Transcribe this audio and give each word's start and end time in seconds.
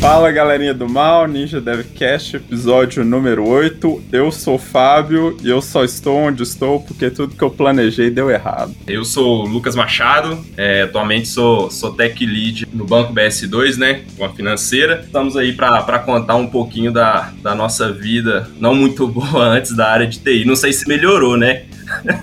Fala 0.00 0.30
galerinha 0.30 0.72
do 0.72 0.88
mal, 0.88 1.26
Ninja 1.26 1.60
Devcast, 1.60 2.36
episódio 2.36 3.04
número 3.04 3.46
8. 3.48 4.04
Eu 4.12 4.30
sou 4.30 4.54
o 4.54 4.58
Fábio 4.58 5.36
e 5.42 5.48
eu 5.48 5.60
só 5.60 5.84
estou 5.84 6.18
onde 6.18 6.42
estou 6.42 6.80
porque 6.80 7.10
tudo 7.10 7.34
que 7.34 7.42
eu 7.42 7.50
planejei 7.50 8.10
deu 8.10 8.30
errado. 8.30 8.74
Eu 8.86 9.04
sou 9.04 9.44
o 9.44 9.48
Lucas 9.48 9.74
Machado, 9.74 10.38
é, 10.56 10.82
atualmente 10.82 11.26
sou, 11.28 11.70
sou 11.70 11.92
tech 11.92 12.24
lead 12.24 12.68
no 12.72 12.84
Banco 12.84 13.12
BS2, 13.12 13.76
né, 13.78 14.04
com 14.16 14.24
a 14.24 14.32
financeira. 14.32 15.02
Estamos 15.04 15.36
aí 15.36 15.52
para 15.52 15.98
contar 16.00 16.36
um 16.36 16.46
pouquinho 16.46 16.92
da, 16.92 17.32
da 17.42 17.54
nossa 17.54 17.92
vida, 17.92 18.48
não 18.60 18.74
muito 18.74 19.08
boa 19.08 19.44
antes 19.44 19.74
da 19.74 19.90
área 19.90 20.06
de 20.06 20.18
TI. 20.18 20.44
Não 20.44 20.56
sei 20.56 20.72
se 20.72 20.86
melhorou, 20.86 21.36
né? 21.36 21.64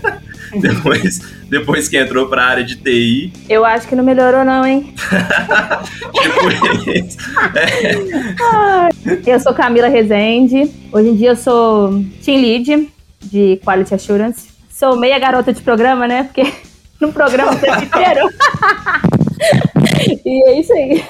depois, 0.62 1.22
depois 1.54 1.88
que 1.88 1.96
entrou 1.96 2.28
para 2.28 2.42
a 2.42 2.48
área 2.48 2.64
de 2.64 2.76
TI. 2.76 3.32
Eu 3.48 3.64
acho 3.64 3.88
que 3.88 3.96
não 3.96 4.04
melhorou, 4.04 4.44
não, 4.44 4.66
hein? 4.66 4.92
tipo 6.12 6.90
isso. 6.90 7.18
É. 9.26 9.34
Eu 9.36 9.40
sou 9.40 9.54
Camila 9.54 9.88
Rezende. 9.88 10.72
Hoje 10.92 11.10
em 11.10 11.16
dia 11.16 11.30
eu 11.30 11.36
sou 11.36 12.04
Team 12.26 12.42
Lead 12.42 12.90
de 13.22 13.60
Quality 13.64 13.94
Assurance. 13.94 14.50
Sou 14.72 14.98
meia 14.98 15.20
garota 15.20 15.54
de 15.54 15.62
programa, 15.62 16.08
né? 16.08 16.24
Porque 16.24 16.52
no 17.00 17.14
programa 17.14 17.54
o 17.54 17.60
tempo 17.60 17.84
inteiro. 17.84 18.30
e 20.26 20.50
é 20.50 20.60
isso 20.60 20.74
aí. 20.74 21.04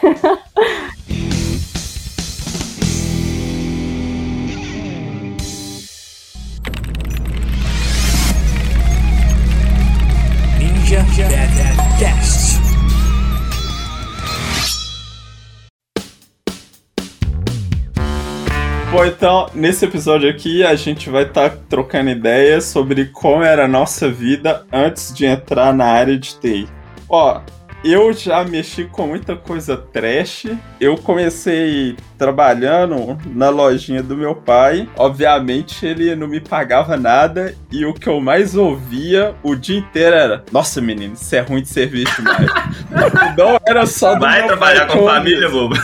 Bom, 18.94 19.06
então, 19.06 19.50
nesse 19.56 19.86
episódio 19.86 20.30
aqui 20.30 20.64
a 20.64 20.76
gente 20.76 21.10
vai 21.10 21.24
estar 21.24 21.50
tá 21.50 21.58
trocando 21.68 22.12
ideias 22.12 22.66
sobre 22.66 23.06
como 23.06 23.42
era 23.42 23.66
a 23.66 23.68
nossa 23.68 24.08
vida 24.08 24.68
antes 24.72 25.12
de 25.12 25.26
entrar 25.26 25.74
na 25.74 25.86
área 25.86 26.16
de 26.16 26.36
TI. 26.36 26.70
Ó, 27.10 27.42
eu 27.84 28.14
já 28.14 28.44
mexi 28.44 28.86
com 28.86 29.08
muita 29.08 29.36
coisa 29.36 29.76
trash. 29.76 30.46
Eu 30.80 30.96
comecei 30.96 31.98
trabalhando 32.20 33.18
na 33.26 33.50
lojinha 33.50 34.04
do 34.04 34.16
meu 34.16 34.36
pai. 34.36 34.88
Obviamente, 34.96 35.84
ele 35.84 36.16
não 36.16 36.28
me 36.28 36.40
pagava 36.40 36.96
nada. 36.96 37.56
E 37.72 37.84
o 37.88 37.96
que 37.96 38.08
eu 38.08 38.22
mais 38.22 38.56
ouvia 38.56 39.34
o 39.42 39.56
dia 39.56 39.80
inteiro 39.80 40.16
era: 40.16 40.44
Nossa, 40.52 40.80
menino, 40.80 41.16
isso 41.16 41.36
é 41.36 41.40
ruim 41.40 41.64
de 41.64 41.70
serviço 41.70 42.16
demais. 42.18 42.48
não 43.36 43.60
era 43.66 43.88
só 43.88 44.14
do 44.14 44.22
Vai 44.22 44.46
trabalhar 44.46 44.86
pai 44.86 44.98
com 44.98 45.08
família, 45.08 45.50
bobo. 45.50 45.76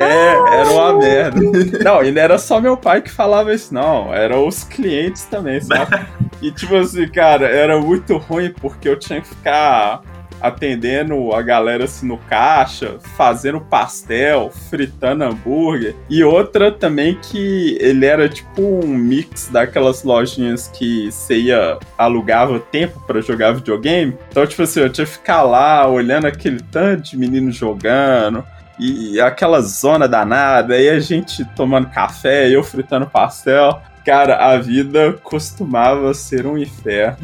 É, 0.00 0.60
era 0.60 0.70
uma 0.70 0.98
merda. 0.98 1.40
Não, 1.82 2.02
e 2.04 2.10
não 2.10 2.22
era 2.22 2.38
só 2.38 2.60
meu 2.60 2.76
pai 2.76 3.02
que 3.02 3.10
falava 3.10 3.52
isso, 3.52 3.72
não. 3.72 4.12
Eram 4.14 4.46
os 4.46 4.64
clientes 4.64 5.24
também, 5.24 5.60
sabe? 5.60 6.06
E 6.40 6.52
tipo 6.52 6.76
assim, 6.76 7.08
cara, 7.08 7.48
era 7.48 7.80
muito 7.80 8.16
ruim 8.16 8.54
porque 8.60 8.88
eu 8.88 8.96
tinha 8.96 9.20
que 9.20 9.26
ficar 9.26 10.02
atendendo 10.40 11.32
a 11.32 11.42
galera 11.42 11.84
assim 11.84 12.06
no 12.06 12.16
caixa, 12.16 12.98
fazendo 13.16 13.60
pastel, 13.60 14.50
fritando 14.70 15.24
hambúrguer. 15.24 15.94
E 16.08 16.22
outra 16.22 16.70
também 16.70 17.18
que 17.20 17.76
ele 17.80 18.06
era 18.06 18.28
tipo 18.28 18.62
um 18.62 18.86
mix 18.86 19.48
daquelas 19.48 20.02
lojinhas 20.04 20.68
que 20.68 21.10
você 21.10 21.38
ia 21.38 21.78
alugava 21.96 22.60
tempo 22.60 23.02
para 23.06 23.20
jogar 23.20 23.52
videogame. 23.52 24.16
Então, 24.30 24.46
tipo 24.46 24.62
assim, 24.62 24.80
eu 24.80 24.90
tinha 24.90 25.06
que 25.06 25.12
ficar 25.12 25.42
lá 25.42 25.86
olhando 25.86 26.26
aquele 26.26 26.60
tanto 26.60 27.10
de 27.10 27.16
menino 27.16 27.50
jogando. 27.50 28.44
E 28.78 29.20
aquela 29.20 29.60
zona 29.60 30.06
danada, 30.06 30.74
aí 30.74 30.88
a 30.88 31.00
gente 31.00 31.44
tomando 31.56 31.88
café, 31.90 32.48
eu 32.48 32.62
fritando 32.62 33.06
pastel. 33.06 33.82
Cara, 34.04 34.36
a 34.36 34.58
vida 34.58 35.14
costumava 35.22 36.14
ser 36.14 36.46
um 36.46 36.56
inferno. 36.56 37.18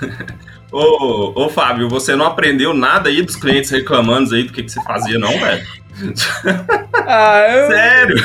Ô, 0.70 1.32
ô, 1.34 1.48
Fábio, 1.48 1.88
você 1.88 2.14
não 2.14 2.26
aprendeu 2.26 2.74
nada 2.74 3.08
aí 3.08 3.22
dos 3.22 3.36
clientes 3.36 3.70
reclamando 3.70 4.34
aí 4.34 4.44
do 4.44 4.52
que, 4.52 4.62
que 4.62 4.70
você 4.70 4.82
fazia, 4.82 5.18
não, 5.18 5.30
velho? 5.30 5.66
Ah, 7.10 7.40
eu... 7.48 7.68
Sério? 7.68 8.18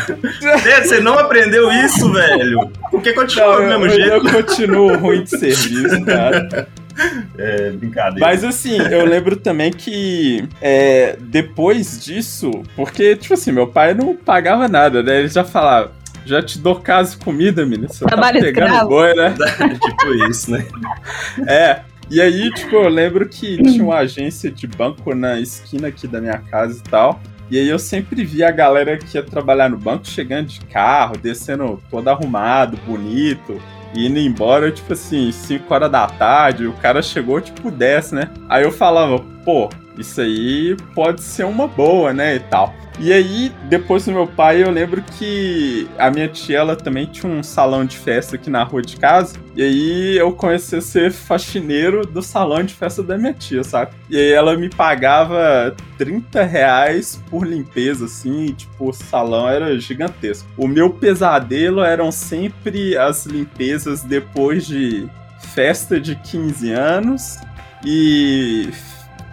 Sério, 0.62 0.90
você 0.90 1.00
não 1.00 1.18
aprendeu 1.18 1.72
isso, 1.72 2.12
velho? 2.12 2.70
Por 2.92 3.02
que 3.02 3.14
continua 3.14 3.62
do 3.62 3.68
mesmo 3.68 3.86
eu, 3.86 3.90
jeito? 3.90 4.10
eu 4.10 4.32
continuo 4.34 4.98
ruim 4.98 5.24
de 5.24 5.30
serviço, 5.30 6.04
cara. 6.04 6.68
É, 7.38 7.72
brincadeira. 7.72 8.26
Mas 8.26 8.44
assim, 8.44 8.78
eu 8.78 9.06
lembro 9.06 9.36
também 9.36 9.72
que 9.72 10.48
é, 10.62 11.18
depois 11.20 12.04
disso, 12.04 12.52
porque, 12.76 13.16
tipo 13.16 13.34
assim, 13.34 13.52
meu 13.52 13.68
pai 13.68 13.94
não 13.94 14.16
pagava 14.16 14.68
nada, 14.68 15.02
né? 15.02 15.20
Ele 15.20 15.28
já 15.28 15.44
falava, 15.44 15.92
já 16.26 16.42
te 16.42 16.60
dou 16.60 16.76
casa 16.76 17.16
e 17.16 17.24
comida, 17.24 17.66
menino. 17.66 17.90
Você 17.90 18.06
tá 18.06 18.12
Trabalho 18.12 18.40
pegando 18.40 18.68
escravo. 18.68 18.90
boi, 18.90 19.14
né? 19.14 19.36
tipo 19.82 20.14
isso, 20.30 20.52
né? 20.52 20.66
É. 21.48 21.82
E 22.10 22.22
aí, 22.22 22.52
tipo, 22.54 22.76
eu 22.76 22.90
lembro 22.90 23.28
que 23.28 23.58
tinha 23.64 23.84
uma 23.84 23.98
agência 23.98 24.52
de 24.52 24.68
banco 24.68 25.16
na 25.16 25.40
esquina 25.40 25.88
aqui 25.88 26.08
da 26.08 26.22
minha 26.22 26.38
casa 26.38 26.80
e 26.80 26.90
tal. 26.90 27.20
E 27.50 27.58
aí 27.58 27.68
eu 27.68 27.80
sempre 27.80 28.24
via 28.24 28.50
a 28.50 28.52
galera 28.52 28.98
que 28.98 29.18
ia 29.18 29.24
trabalhar 29.24 29.70
no 29.70 29.78
banco 29.78 30.08
chegando 30.08 30.48
de 30.48 30.60
carro, 30.62 31.18
descendo 31.18 31.82
todo 31.90 32.08
arrumado, 32.08 32.78
bonito, 32.86 33.62
indo 33.96 34.20
embora, 34.20 34.72
tipo 34.72 34.94
assim, 34.94 35.32
5 35.32 35.74
horas 35.74 35.92
da 35.92 36.08
tarde, 36.08 36.68
o 36.68 36.74
cara 36.74 37.02
chegou 37.02 37.40
tipo 37.40 37.70
10, 37.72 38.12
né? 38.12 38.30
Aí 38.50 38.64
eu 38.64 38.72
falava, 38.72 39.20
pô, 39.44 39.70
isso 39.98 40.22
aí 40.22 40.76
pode 40.96 41.22
ser 41.22 41.46
uma 41.46 41.68
boa, 41.68 42.14
né? 42.14 42.36
E 42.36 42.40
tal. 42.40 42.74
E 43.00 43.12
aí, 43.12 43.52
depois 43.70 44.06
do 44.06 44.12
meu 44.12 44.28
pai, 44.28 44.64
eu 44.64 44.70
lembro 44.70 45.02
que 45.02 45.88
a 45.98 46.12
minha 46.12 46.28
tia, 46.28 46.60
ela 46.60 46.76
também 46.76 47.08
tinha 47.08 47.32
um 47.32 47.42
salão 47.42 47.84
de 47.84 47.98
festa 47.98 48.36
aqui 48.36 48.52
na 48.52 48.64
rua 48.64 48.84
de 48.84 48.98
casa. 48.98 49.36
E 49.56 49.64
aí 49.64 50.18
eu 50.18 50.32
comecei 50.32 50.78
a 50.78 50.82
ser 50.82 51.12
faxineiro 51.12 52.06
do 52.06 52.22
salão 52.22 52.64
de 52.64 52.74
festa 52.74 53.02
da 53.02 53.18
minha 53.18 53.34
tia, 53.34 53.64
sabe? 53.64 53.94
E 54.10 54.18
aí 54.18 54.32
ela 54.32 54.56
me 54.56 54.70
pagava 54.70 55.76
30 55.98 56.44
reais 56.44 57.22
por 57.30 57.48
limpeza, 57.48 58.06
assim, 58.06 58.46
e, 58.46 58.54
tipo, 58.54 58.90
o 58.90 58.94
salão 58.94 59.50
era 59.50 59.80
gigantesco. 59.80 60.48
O 60.56 60.68
meu 60.68 60.92
pesadelo 60.92 61.82
eram 61.82 62.12
sempre 62.12 62.96
as 62.96 63.26
limpezas 63.26 64.04
depois 64.04 64.68
de 64.68 65.10
festa 65.54 66.00
de 66.00 66.16
15 66.16 66.72
anos 66.72 67.38
e 67.84 68.70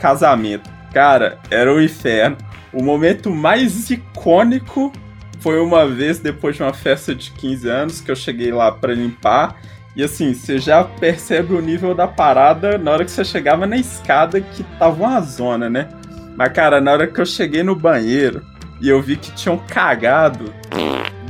casamento. 0.01 0.69
Cara, 0.93 1.39
era 1.51 1.73
o 1.73 1.81
inferno. 1.81 2.37
O 2.73 2.83
momento 2.83 3.31
mais 3.31 3.91
icônico 3.91 4.93
foi 5.41 5.61
uma 5.61 5.87
vez 5.87 6.19
depois 6.19 6.57
de 6.57 6.63
uma 6.63 6.73
festa 6.73 7.15
de 7.15 7.31
15 7.33 7.69
anos 7.69 8.01
que 8.01 8.11
eu 8.11 8.17
cheguei 8.17 8.53
lá 8.53 8.73
pra 8.73 8.93
limpar. 8.93 9.57
E 9.95 10.03
assim, 10.03 10.33
você 10.33 10.59
já 10.59 10.85
percebe 10.85 11.55
o 11.55 11.61
nível 11.61 11.95
da 11.95 12.07
parada 12.07 12.79
na 12.79 12.91
hora 12.93 13.05
que 13.05 13.11
você 13.11 13.25
chegava 13.25 13.67
na 13.67 13.77
escada 13.77 14.41
que 14.41 14.63
tava 14.79 15.03
uma 15.03 15.21
zona, 15.21 15.69
né? 15.69 15.89
Mas, 16.37 16.53
cara, 16.53 16.81
na 16.81 16.93
hora 16.93 17.07
que 17.07 17.21
eu 17.21 17.27
cheguei 17.27 17.63
no 17.63 17.75
banheiro 17.75 18.43
e 18.81 18.89
eu 18.89 19.03
vi 19.03 19.17
que 19.17 19.33
tinham 19.33 19.59
cagado 19.59 20.53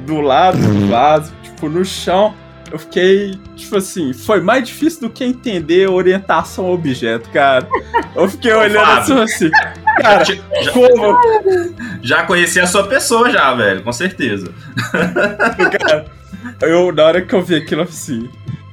do 0.07 0.21
lado 0.21 0.59
do 0.59 0.89
vaso, 0.89 1.33
tipo, 1.43 1.69
no 1.69 1.85
chão, 1.85 2.35
eu 2.71 2.79
fiquei, 2.79 3.39
tipo 3.57 3.77
assim, 3.77 4.13
foi 4.13 4.41
mais 4.41 4.65
difícil 4.67 5.01
do 5.03 5.11
que 5.11 5.25
entender 5.25 5.89
orientação 5.89 6.67
ao 6.67 6.73
objeto, 6.75 7.29
cara. 7.31 7.67
Eu 8.15 8.29
fiquei 8.29 8.53
olhando 8.53 8.79
assim, 8.91 9.09
Fábio. 9.09 9.23
assim, 9.25 9.51
cara, 10.01 10.25
Já, 10.25 10.35
já- 10.63 10.73
como? 10.73 11.21
já 12.03 12.23
conheci 12.25 12.61
a 12.61 12.67
sua 12.67 12.87
pessoa 12.87 13.31
já, 13.31 13.53
velho, 13.55 13.83
com 13.83 13.93
certeza. 13.93 14.53
Cara, 14.91 16.07
eu, 16.63 16.93
na 16.93 17.05
hora 17.05 17.23
que 17.23 17.35
eu 17.35 17.43
vi 17.43 17.57
aquilo, 17.57 17.83
eu 17.83 17.87
falei 17.87 17.99
assim, 17.99 18.29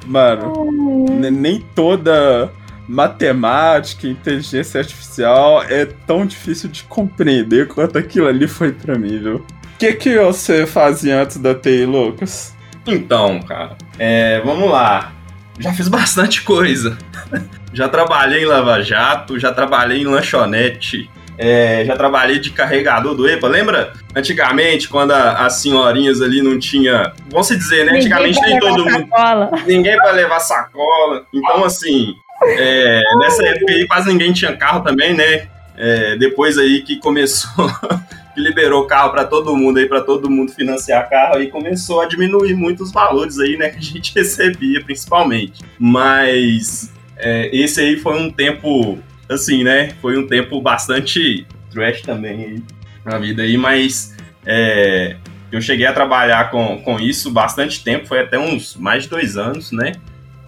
mano, 0.05 1.07
ne- 1.09 1.31
nem 1.31 1.61
toda 1.75 2.51
matemática, 2.87 4.07
inteligência 4.07 4.79
artificial 4.79 5.61
é 5.63 5.85
tão 6.05 6.25
difícil 6.25 6.69
de 6.69 6.83
compreender 6.83 7.67
quanto 7.67 7.97
aquilo 7.97 8.27
ali 8.27 8.47
foi 8.47 8.71
pra 8.71 8.97
mim, 8.97 9.17
viu? 9.19 9.35
O 9.37 9.77
que 9.77 9.93
que 9.93 10.17
você 10.17 10.65
fazia 10.65 11.21
antes 11.21 11.37
da 11.37 11.53
TI, 11.53 11.85
Lucas? 11.85 12.55
Então, 12.85 13.39
cara, 13.41 13.75
é, 13.99 14.41
vamos 14.45 14.69
lá. 14.71 15.11
Já 15.59 15.73
fiz 15.73 15.87
bastante 15.87 16.41
coisa. 16.43 16.97
já 17.73 17.87
trabalhei 17.89 18.43
em 18.43 18.45
Lava 18.45 18.81
Jato, 18.81 19.39
já 19.39 19.51
trabalhei 19.51 20.01
em 20.01 20.05
lanchonete, 20.05 21.09
é, 21.37 21.83
já 21.85 21.95
trabalhei 21.95 22.39
de 22.39 22.49
carregador 22.51 23.13
do 23.15 23.27
EPA. 23.27 23.47
Lembra? 23.47 23.93
Antigamente, 24.15 24.87
quando 24.87 25.11
a- 25.11 25.45
as 25.45 25.53
senhorinhas 25.55 26.21
ali 26.21 26.41
não 26.41 26.57
tinha. 26.59 27.11
Vamos 27.29 27.47
se 27.47 27.57
dizer, 27.57 27.85
né? 27.85 27.97
Antigamente 27.97 28.39
nem 28.41 28.59
todo 28.59 28.85
mundo. 28.85 29.07
Sacola. 29.09 29.51
Ninguém 29.65 29.95
para 29.97 30.11
levar 30.11 30.39
sacola. 30.39 31.25
Então, 31.33 31.63
assim, 31.63 32.13
é, 32.43 33.01
nessa 33.19 33.43
época 33.45 33.71
aí 33.73 33.87
quase 33.87 34.07
ninguém 34.09 34.33
tinha 34.33 34.55
carro 34.55 34.81
também, 34.81 35.13
né? 35.15 35.47
É, 35.75 36.15
depois 36.17 36.57
aí 36.57 36.81
que 36.81 36.99
começou, 36.99 37.69
que 38.37 38.43
liberou 38.43 38.85
carro 38.85 39.09
para 39.09 39.25
todo 39.25 39.55
mundo 39.55 39.79
aí, 39.79 39.87
para 39.87 40.01
todo 40.01 40.29
mundo 40.29 40.51
financiar 40.51 41.09
carro, 41.09 41.37
aí 41.37 41.47
começou 41.47 42.01
a 42.01 42.05
diminuir 42.05 42.53
muito 42.53 42.83
os 42.83 42.91
valores 42.91 43.39
aí, 43.39 43.57
né? 43.57 43.69
Que 43.69 43.79
a 43.79 43.81
gente 43.81 44.13
recebia, 44.15 44.79
principalmente. 44.83 45.63
Mas 45.79 46.93
é, 47.17 47.49
esse 47.51 47.81
aí 47.81 47.97
foi 47.97 48.15
um 48.21 48.29
tempo, 48.29 48.99
assim, 49.27 49.63
né? 49.63 49.89
Foi 49.99 50.15
um 50.15 50.27
tempo 50.27 50.61
bastante 50.61 51.47
trash 51.71 52.03
também 52.03 52.45
aí 52.45 52.63
na 53.03 53.17
vida 53.17 53.41
aí, 53.41 53.57
mas 53.57 54.15
É, 54.49 55.17
eu 55.51 55.59
cheguei 55.59 55.85
a 55.85 55.91
trabalhar 55.91 56.51
com, 56.51 56.81
com 56.81 56.99
isso 56.99 57.31
bastante 57.31 57.83
tempo, 57.83 58.05
foi 58.05 58.21
até 58.21 58.37
uns 58.37 58.77
mais 58.77 59.03
de 59.03 59.09
dois 59.09 59.35
anos, 59.35 59.71
né? 59.71 59.93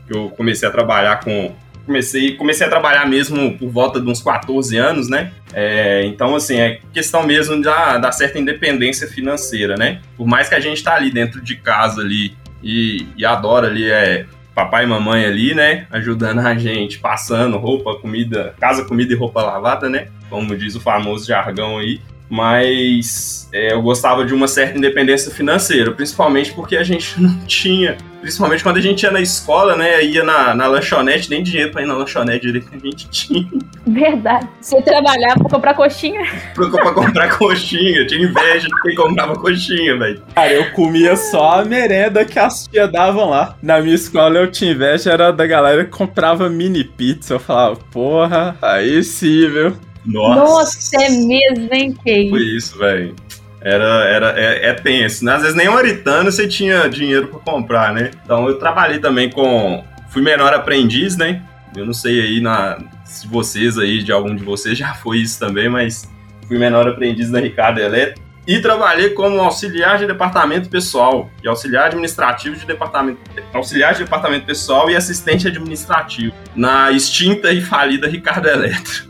Que 0.07 0.15
eu 0.15 0.30
comecei 0.30 0.68
a 0.68 0.71
trabalhar 0.71 1.21
com. 1.21 1.56
Comecei, 1.89 2.36
comecei 2.36 2.68
a 2.68 2.69
trabalhar 2.69 3.07
mesmo 3.07 3.57
por 3.57 3.68
volta 3.68 4.00
de 4.00 4.07
uns 4.07 4.21
14 4.21 4.77
anos, 4.77 5.09
né? 5.09 5.31
É, 5.51 6.06
então, 6.06 6.36
assim, 6.36 6.59
é 6.59 6.80
questão 6.94 7.25
mesmo 7.25 7.59
da, 7.63 7.97
da 7.97 8.12
certa 8.12 8.38
independência 8.38 9.07
financeira, 9.07 9.75
né? 9.75 10.00
Por 10.15 10.27
mais 10.27 10.47
que 10.47 10.53
a 10.53 10.59
gente 10.59 10.83
tá 10.83 10.94
ali 10.94 11.12
dentro 11.12 11.41
de 11.41 11.56
casa 11.56 12.01
ali 12.01 12.38
e, 12.62 13.07
e 13.18 13.25
adora 13.25 13.65
ali 13.65 13.89
é, 13.89 14.27
papai 14.53 14.83
e 14.83 14.88
mamãe 14.88 15.25
ali, 15.25 15.56
né? 15.56 15.88
Ajudando 15.89 16.41
a 16.41 16.53
gente, 16.53 17.00
passando 17.00 17.57
roupa, 17.57 17.95
comida, 17.95 18.53
casa, 18.59 18.86
comida 18.86 19.12
e 19.12 19.15
roupa 19.15 19.41
lavada, 19.41 19.89
né? 19.89 20.09
Como 20.30 20.56
diz 20.56 20.75
o 20.75 20.80
famoso 20.80 21.25
jargão 21.25 21.80
aí 21.80 22.00
mas 22.29 23.49
é, 23.51 23.73
eu 23.73 23.81
gostava 23.81 24.23
de 24.23 24.33
uma 24.33 24.47
certa 24.47 24.77
independência 24.77 25.31
financeira, 25.31 25.91
principalmente 25.91 26.53
porque 26.53 26.77
a 26.77 26.83
gente 26.83 27.15
não 27.19 27.37
tinha, 27.45 27.97
principalmente 28.21 28.63
quando 28.63 28.77
a 28.77 28.81
gente 28.81 29.03
ia 29.03 29.11
na 29.11 29.19
escola, 29.19 29.75
né, 29.75 30.03
ia 30.03 30.23
na, 30.23 30.53
na 30.53 30.67
lanchonete, 30.67 31.29
nem 31.29 31.41
dinheiro 31.41 31.71
pra 31.71 31.81
ir 31.81 31.85
na 31.85 31.95
lanchonete 31.95 32.45
direito 32.45 32.69
que 32.69 32.75
a 32.75 32.79
gente 32.79 33.09
tinha. 33.09 33.47
Verdade. 33.87 34.47
Você 34.61 34.81
trabalhava 34.81 35.39
pra 35.39 35.49
comprar 35.49 35.73
coxinha? 35.73 36.21
pra, 36.53 36.69
pra 36.69 36.93
comprar 36.93 37.37
coxinha, 37.37 37.99
eu 37.99 38.07
tinha 38.07 38.23
inveja 38.23 38.67
de 38.67 38.81
quem 38.83 38.95
comprava 38.95 39.33
coxinha, 39.35 39.97
velho. 39.97 40.21
Cara, 40.35 40.53
eu 40.53 40.71
comia 40.71 41.15
só 41.15 41.61
a 41.61 41.65
merenda 41.65 42.23
que 42.23 42.37
as 42.37 42.67
tia 42.67 42.87
davam 42.87 43.29
lá. 43.29 43.55
Na 43.63 43.81
minha 43.81 43.95
escola 43.95 44.37
eu 44.37 44.51
tinha 44.51 44.71
inveja, 44.71 45.11
era 45.11 45.31
da 45.31 45.47
galera 45.47 45.85
que 45.85 45.91
comprava 45.91 46.47
mini 46.49 46.83
pizza. 46.83 47.35
Eu 47.35 47.39
falava, 47.39 47.77
porra, 47.91 48.55
aí 48.61 49.03
sim, 49.03 49.49
viu? 49.49 49.88
Nossa. 50.06 50.40
Nossa, 50.40 51.04
é 51.04 51.10
mesmo, 51.10 51.69
hein, 51.72 51.96
Kay? 52.04 52.30
Foi 52.30 52.42
isso, 52.42 52.78
velho. 52.78 53.16
Era, 53.62 54.06
era, 54.06 54.40
é, 54.40 54.69
é 54.69 54.74
tenso, 54.74 55.25
né? 55.25 55.34
Às 55.36 55.42
vezes 55.42 55.56
nem 55.56 55.68
um 55.68 55.78
aritano 55.78 56.31
você 56.31 56.48
tinha 56.48 56.88
dinheiro 56.88 57.28
para 57.28 57.40
comprar, 57.40 57.94
né? 57.94 58.12
Então 58.24 58.48
eu 58.48 58.57
trabalhei 58.57 59.00
também 59.00 59.30
com. 59.30 59.84
Fui 60.10 60.22
menor 60.22 60.54
aprendiz, 60.54 61.18
né? 61.18 61.42
Eu 61.75 61.86
não 61.86 61.94
sei 61.94 62.22
aí 62.22 62.42
na, 62.42 62.80
se 63.04 63.28
vocês 63.28 63.78
aí, 63.78 64.01
de 64.01 64.12
algum 64.12 64.36
de 64.36 64.44
vocês 64.44 64.78
já 64.78 64.94
foi 64.94 65.18
isso 65.19 65.40
também, 65.40 65.69
mas 65.69 66.10
fui 66.48 66.57
menor 66.57 66.88
aprendiz 66.88 67.30
da 67.30 67.40
Ricardo 67.40 67.80
Eletro. 67.80 68.30
E 68.48 68.60
trabalhei 68.60 69.12
como 69.12 69.40
auxiliar 69.42 70.00
de 70.00 70.07
departamento 70.07 70.69
pessoal 70.69 71.30
e 71.44 71.48
auxiliar 71.48 71.86
administrativo 71.86 72.56
de 72.56 72.66
departamento, 72.66 73.19
auxiliar 73.54 73.94
de 73.94 74.04
departamento 74.04 74.46
pessoal 74.46 74.90
e 74.90 74.96
assistente 74.96 75.48
administrativo 75.48 76.34
na 76.56 76.92
extinta 76.92 77.51
e 77.51 77.62
falida 77.62 78.07
Ricardo 78.07 78.48
Eletro. 78.48 79.04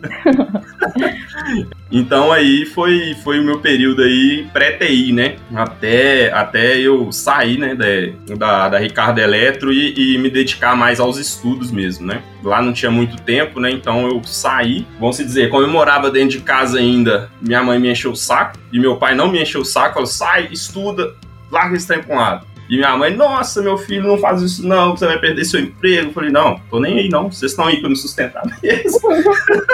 então 1.91 2.31
aí 2.31 2.65
foi, 2.65 3.15
foi 3.23 3.39
o 3.39 3.43
meu 3.43 3.59
período 3.59 4.03
aí 4.03 4.47
pré-TI, 4.53 5.11
né? 5.11 5.35
Até, 5.55 6.31
até 6.31 6.77
eu 6.77 7.11
sair, 7.11 7.57
né, 7.57 7.75
da, 8.37 8.69
da 8.69 8.77
Ricardo 8.77 9.19
Eletro 9.19 9.73
e, 9.73 10.15
e 10.15 10.17
me 10.17 10.29
dedicar 10.29 10.75
mais 10.75 10.99
aos 10.99 11.17
estudos 11.17 11.71
mesmo, 11.71 12.05
né? 12.05 12.21
Lá 12.43 12.61
não 12.61 12.71
tinha 12.71 12.91
muito 12.91 13.21
tempo, 13.21 13.59
né? 13.59 13.71
Então 13.71 14.07
eu 14.07 14.21
saí. 14.23 14.85
Vamos 14.99 15.15
se 15.15 15.25
dizer, 15.25 15.49
como 15.49 15.63
eu 15.63 15.69
morava 15.69 16.11
dentro 16.11 16.37
de 16.37 16.43
casa 16.43 16.77
ainda, 16.77 17.29
minha 17.41 17.63
mãe 17.63 17.79
me 17.79 17.91
encheu 17.91 18.11
o 18.11 18.15
saco 18.15 18.57
e 18.71 18.79
meu 18.79 18.97
pai 18.97 19.15
não 19.15 19.31
me 19.31 19.41
encheu 19.41 19.61
o 19.61 19.65
saco, 19.65 19.95
falou: 19.95 20.07
sai, 20.07 20.49
estuda, 20.51 21.15
larga 21.51 21.75
esse 21.75 21.87
trem 21.87 22.01
pra 22.01 22.15
um 22.15 22.19
lado. 22.19 22.45
E 22.69 22.77
minha 22.77 22.95
mãe, 22.95 23.15
nossa, 23.15 23.63
meu 23.63 23.77
filho, 23.79 24.07
não 24.07 24.17
faz 24.19 24.43
isso 24.43 24.67
não, 24.67 24.95
você 24.95 25.07
vai 25.07 25.17
perder 25.17 25.43
seu 25.43 25.59
emprego. 25.59 26.09
Eu 26.09 26.13
falei, 26.13 26.29
não, 26.29 26.61
tô 26.69 26.79
nem 26.79 26.99
aí 26.99 27.09
não, 27.09 27.31
vocês 27.31 27.51
estão 27.51 27.65
aí 27.65 27.81
pra 27.81 27.89
me 27.89 27.95
sustentar 27.95 28.43
mesmo. 28.61 28.99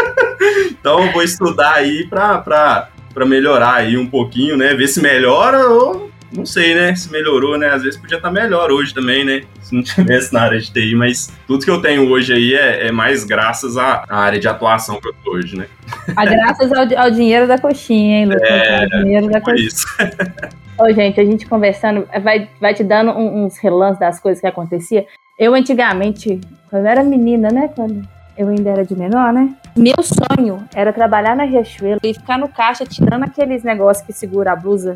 então 0.72 1.06
eu 1.06 1.12
vou 1.12 1.22
estudar 1.22 1.74
aí 1.74 2.08
pra, 2.08 2.38
pra, 2.38 2.90
pra 3.14 3.26
melhorar 3.26 3.76
aí 3.76 3.98
um 3.98 4.08
pouquinho, 4.08 4.56
né? 4.56 4.74
Ver 4.74 4.88
se 4.88 5.02
melhora 5.02 5.68
ou 5.68 6.10
não 6.32 6.46
sei, 6.46 6.74
né? 6.74 6.96
Se 6.96 7.12
melhorou, 7.12 7.58
né? 7.58 7.70
Às 7.70 7.84
vezes 7.84 8.00
podia 8.00 8.18
estar 8.18 8.32
melhor 8.32 8.72
hoje 8.72 8.94
também, 8.94 9.24
né? 9.26 9.44
Se 9.62 9.76
não 9.76 9.84
tivesse 9.84 10.34
na 10.34 10.42
área 10.42 10.60
de 10.60 10.72
TI, 10.72 10.96
mas 10.96 11.32
tudo 11.48 11.64
que 11.64 11.72
eu 11.72 11.82
tenho 11.82 12.10
hoje 12.10 12.34
aí 12.34 12.54
é, 12.54 12.88
é 12.88 12.92
mais 12.92 13.24
graças 13.24 13.78
à, 13.78 14.04
à, 14.08 14.20
área 14.20 14.40
de 14.40 14.48
atuação 14.48 15.00
que 15.00 15.08
eu 15.08 15.16
tô 15.24 15.32
hoje, 15.32 15.58
né? 15.58 15.68
A 16.16 16.26
graças 16.26 16.72
ao, 16.72 16.88
ao 16.98 17.12
dinheiro 17.12 17.48
da 17.48 17.58
coxinha, 17.58 18.20
hein, 18.20 18.26
Lucas? 18.26 18.42
É, 18.50 18.88
dinheiro 18.88 19.30
da 19.30 19.42
coxinha. 19.42 19.68
Isso. 19.68 19.86
Ô, 20.78 20.92
gente, 20.92 21.22
a 21.22 21.26
gente 21.26 21.46
conversando, 21.46 22.08
vai, 22.22 22.50
vai 22.60 22.74
te 22.74 22.84
dando 22.84 23.12
uns 23.12 23.58
relances 23.58 24.00
das 24.00 24.20
coisas 24.20 24.42
que 24.42 24.48
acontecia. 24.48 25.06
Eu 25.40 25.54
antigamente, 25.54 26.40
quando 26.70 26.86
eu 26.86 26.92
era 26.92 27.04
menina, 27.04 27.50
né? 27.50 27.70
Quando 27.74 28.06
eu 28.38 28.50
ainda 28.50 28.72
era 28.72 28.86
de 28.86 28.96
menor, 28.96 29.32
né? 29.32 29.56
Meu 29.76 29.96
sonho 30.02 30.66
era 30.74 30.92
trabalhar 30.92 31.36
na 31.36 31.44
Riachuelo 31.44 32.00
e 32.04 32.14
ficar 32.14 32.38
no 32.38 32.50
caixa 32.50 32.86
tirando 32.86 33.24
aqueles 33.24 33.64
negócios 33.64 34.06
que 34.06 34.12
segura 34.12 34.52
a 34.52 34.56
blusa. 34.56 34.94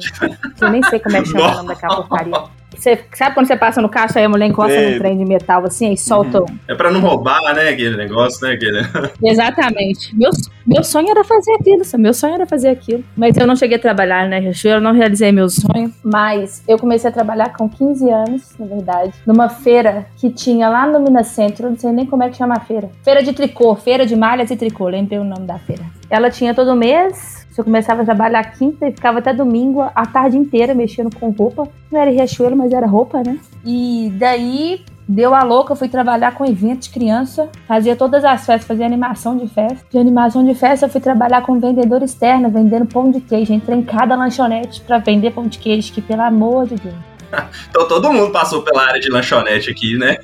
Que 0.58 0.64
eu 0.64 0.70
nem 0.70 0.84
sei 0.84 1.00
como 1.00 1.16
é 1.16 1.22
que 1.22 1.30
chama 1.30 1.52
o 1.52 1.56
nome 1.56 1.68
daquela 1.70 1.96
porcaria. 1.96 2.59
Você, 2.80 2.98
sabe 3.14 3.34
quando 3.34 3.48
você 3.48 3.58
passa 3.58 3.82
no 3.82 3.90
caixa 3.90 4.22
e 4.22 4.24
a 4.24 4.30
mulher 4.30 4.48
encosta 4.48 4.74
é. 4.74 4.92
no 4.92 5.00
trem 5.00 5.18
de 5.18 5.26
metal 5.26 5.66
assim 5.66 5.92
e 5.92 5.98
solta? 5.98 6.40
Uhum. 6.40 6.60
É 6.68 6.74
pra 6.74 6.90
não 6.90 7.02
roubar, 7.02 7.54
né? 7.54 7.70
Aquele 7.70 7.98
negócio, 7.98 8.48
né? 8.48 8.54
Aquele... 8.54 8.80
Exatamente. 9.22 10.16
Meu, 10.16 10.32
meu 10.66 10.84
sonho 10.84 11.10
era 11.10 11.24
fazer 11.26 11.54
aquilo, 11.56 11.84
meu 11.98 12.14
sonho 12.14 12.36
era 12.36 12.46
fazer 12.46 12.70
aquilo. 12.70 13.04
Mas 13.18 13.36
eu 13.36 13.46
não 13.46 13.56
cheguei 13.56 13.78
a 13.78 13.82
trabalhar 13.82 14.30
na 14.30 14.40
Riachuelo, 14.40 14.80
não 14.80 14.94
realizei 14.94 15.32
meu 15.32 15.50
sonho. 15.50 15.94
Mas 16.02 16.64
eu 16.68 16.78
comecei 16.78 17.10
a 17.10 17.14
trabalhar 17.14 17.54
com 17.54 17.68
15 17.68 18.10
anos, 18.10 18.54
na 18.58 18.66
verdade, 18.66 19.14
numa 19.28 19.50
feira 19.50 20.06
que 20.16 20.30
tinha 20.30 20.70
lá 20.70 20.88
no 20.88 21.02
Minas 21.02 21.28
Centro, 21.28 21.70
não 21.70 21.78
sei 21.78 21.92
nem 21.92 22.06
como 22.06 22.24
é 22.24 22.30
que 22.30 22.38
chama 22.38 22.56
a 22.56 22.60
feira. 22.62 22.90
Feira 23.04 23.22
de 23.22 23.34
tricô, 23.34 23.76
feira 23.76 24.06
de 24.06 24.16
malhas 24.16 24.50
e 24.52 24.56
tricô, 24.56 24.88
lembrei 24.88 25.20
o 25.20 25.24
nome 25.26 25.46
da 25.46 25.60
feira. 25.60 25.84
Ela 26.10 26.30
tinha 26.30 26.54
todo 26.54 26.76
mês 26.76 27.46
eu 27.60 27.66
começava 27.66 28.02
a 28.02 28.06
trabalhar 28.06 28.44
quinta 28.52 28.88
e 28.88 28.92
ficava 28.92 29.20
até 29.20 29.34
domingo 29.34 29.82
a 29.82 30.06
tarde 30.06 30.38
inteira 30.38 30.74
mexendo 30.74 31.14
com 31.16 31.30
roupa. 31.30 31.68
Não 31.92 32.00
era 32.00 32.12
Riachuelo, 32.12 32.56
mas 32.56 32.72
era 32.72 32.88
roupa, 32.88 33.22
né? 33.26 33.40
E 33.66 34.12
daí 34.18 34.82
deu 35.08 35.34
a 35.34 35.42
louca, 35.44 35.76
fui 35.76 35.90
trabalhar 35.90 36.36
com 36.36 36.46
evento 36.46 36.84
de 36.84 36.92
criança, 36.92 37.50
fazia 37.68 37.96
todas 37.96 38.24
as 38.24 38.46
festas, 38.46 38.68
fazia 38.68 38.86
animação 38.86 39.36
de 39.36 39.48
festa. 39.48 39.84
De 39.90 39.98
animação 39.98 40.46
de 40.46 40.54
festa, 40.54 40.86
eu 40.86 40.90
fui 40.90 41.02
trabalhar 41.02 41.42
com 41.42 41.60
vendedor 41.60 42.04
externo, 42.04 42.50
vendendo 42.50 42.86
pão 42.86 43.10
de 43.10 43.20
queijo. 43.20 43.52
Entrei 43.52 43.80
em 43.80 43.84
cada 43.84 44.16
lanchonete 44.16 44.82
para 44.82 45.00
vender 45.00 45.32
pão 45.32 45.48
de 45.48 45.58
queijo, 45.58 45.92
que 45.92 46.02
pelo 46.02 46.22
amor 46.22 46.68
de 46.68 46.76
Deus. 46.76 47.09
então 47.70 47.88
todo 47.88 48.12
mundo 48.12 48.32
passou 48.32 48.62
pela 48.62 48.84
área 48.84 49.00
de 49.00 49.10
lanchonete 49.10 49.70
aqui, 49.70 49.98
né? 49.98 50.18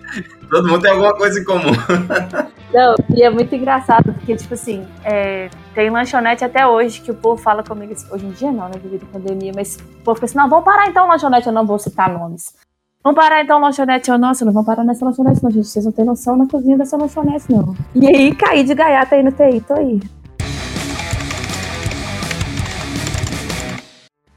Todo 0.49 0.67
mundo 0.67 0.81
tem 0.81 0.91
alguma 0.91 1.13
coisa 1.13 1.39
em 1.39 1.43
comum. 1.43 1.71
Não, 2.73 2.95
e 3.15 3.23
é 3.23 3.29
muito 3.29 3.55
engraçado, 3.55 4.11
porque, 4.13 4.35
tipo 4.35 4.53
assim, 4.53 4.85
é, 5.03 5.49
tem 5.73 5.89
lanchonete 5.89 6.43
até 6.43 6.67
hoje 6.67 6.99
que 6.99 7.09
o 7.09 7.15
povo 7.15 7.41
fala 7.41 7.63
comigo, 7.63 7.93
hoje 8.11 8.25
em 8.25 8.31
dia 8.31 8.51
não, 8.51 8.67
né, 8.67 8.73
devido 8.81 9.03
à 9.03 9.13
pandemia, 9.13 9.53
mas 9.55 9.77
o 9.77 10.03
povo 10.03 10.15
fica 10.15 10.25
assim, 10.25 10.37
não, 10.37 10.49
vamos 10.49 10.65
parar 10.65 10.87
então 10.87 11.07
lanchonete, 11.07 11.47
eu 11.47 11.53
não 11.53 11.65
vou 11.65 11.79
citar 11.79 12.09
nomes. 12.09 12.53
Vamos 13.01 13.17
parar 13.17 13.41
então 13.41 13.61
lanchonete, 13.61 14.11
eu, 14.11 14.17
nossa, 14.17 14.43
não 14.43 14.51
vamos 14.51 14.65
parar 14.65 14.83
nessa 14.83 15.05
lanchonete 15.05 15.41
não, 15.41 15.51
gente, 15.51 15.67
vocês 15.67 15.85
não 15.85 15.91
têm 15.93 16.03
noção 16.03 16.35
na 16.35 16.47
cozinha 16.47 16.77
dessa 16.77 16.97
lanchonete, 16.97 17.45
não. 17.49 17.73
E 17.93 18.07
aí, 18.07 18.35
caí 18.35 18.63
de 18.63 18.75
gaiata 18.75 19.15
aí 19.15 19.23
no 19.23 19.31
TI, 19.31 19.61
tô 19.61 19.73
aí. 19.73 20.01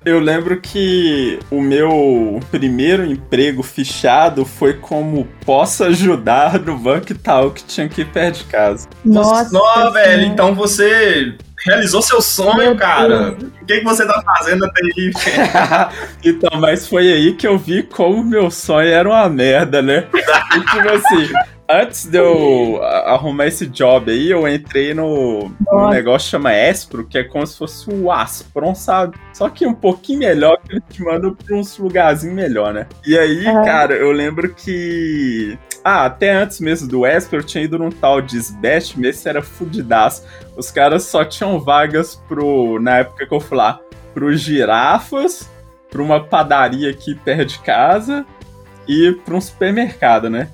Eu 0.09 0.21
lembro 0.21 0.59
que 0.59 1.39
o 1.51 1.61
meu 1.61 2.41
primeiro 2.51 3.05
emprego 3.05 3.63
fichado 3.63 4.45
foi 4.45 4.73
como 4.73 5.29
posso 5.45 5.85
ajudar 5.85 6.59
no 6.59 6.79
banco 6.79 7.15
tal 7.15 7.51
que 7.51 7.63
tinha 7.63 7.87
aqui 7.87 8.05
perto 8.05 8.39
de 8.39 8.45
casa. 8.45 8.89
Nossa, 9.05 9.53
Nossa 9.53 9.91
velho, 9.91 10.25
então 10.25 10.55
você 10.55 11.37
realizou 11.67 12.01
seu 12.01 12.23
sonho, 12.23 12.57
meu 12.57 12.77
cara. 12.77 13.33
Deus. 13.33 13.53
O 13.61 13.67
que, 13.67 13.79
que 13.79 13.85
você 13.85 14.07
tá 14.07 14.23
fazendo 14.23 14.65
até 14.65 14.81
aí? 14.83 15.13
então, 16.25 16.59
mas 16.59 16.87
foi 16.87 17.13
aí 17.13 17.35
que 17.35 17.47
eu 17.47 17.59
vi 17.59 17.83
como 17.83 18.25
meu 18.25 18.51
sonho 18.51 18.89
era 18.89 19.09
uma 19.09 19.29
merda, 19.29 19.83
né? 19.83 20.07
E, 20.57 20.61
tipo 20.61 20.89
assim, 20.89 21.31
antes 21.69 22.07
de 22.07 22.19
eu 22.19 22.83
arrumar 22.83 23.47
esse 23.47 23.67
job 23.67 24.11
aí, 24.11 24.31
eu 24.31 24.49
entrei 24.49 24.95
no, 24.95 25.53
no 25.71 25.91
negócio 25.91 26.27
que 26.27 26.31
chama 26.31 26.55
Espro, 26.55 27.07
que 27.07 27.19
é 27.19 27.25
como 27.25 27.47
se 27.47 27.59
fosse 27.59 27.91
o 27.91 28.11
Aspron, 28.11 28.75
sabe? 28.75 29.19
Só 29.33 29.49
que 29.49 29.67
um 29.67 29.75
pouquinho 29.75 30.21
melhor, 30.21 30.59
que 30.59 30.73
ele 30.73 30.83
te 30.89 31.03
manda 31.03 31.31
pra 31.31 31.57
uns 31.57 31.77
lugarzinhos 31.77 32.35
melhor, 32.35 32.73
né? 32.73 32.87
E 33.07 33.19
aí, 33.19 33.47
uhum. 33.47 33.65
cara, 33.65 33.95
eu 33.95 34.11
lembro 34.13 34.55
que. 34.55 35.59
Ah, 35.85 36.07
até 36.07 36.33
antes 36.33 36.61
mesmo 36.61 36.89
do 36.89 37.07
Esper, 37.07 37.41
eu 37.41 37.45
tinha 37.45 37.65
ido 37.65 37.79
num 37.79 37.91
tal 37.91 38.21
de 38.21 38.37
Sbest, 38.37 38.97
esse 39.05 39.29
era 39.29 39.43
fudidaço. 39.43 40.25
Os 40.57 40.71
caras 40.71 41.05
só 41.05 41.25
tinham 41.25 41.61
vagas 41.61 42.17
pro. 42.27 42.81
Na 42.81 42.99
época 42.99 43.27
que 43.27 43.35
eu 43.35 43.41
fui 43.41 43.57
lá, 43.57 43.81
pro 44.15 44.35
girafas, 44.37 45.49
pra 45.91 46.03
uma 46.03 46.25
padaria 46.25 46.91
aqui 46.91 47.15
perto 47.15 47.45
de 47.47 47.59
casa 47.61 48.27
e 48.87 49.13
pra 49.25 49.37
um 49.37 49.41
supermercado, 49.41 50.29
né? 50.31 50.49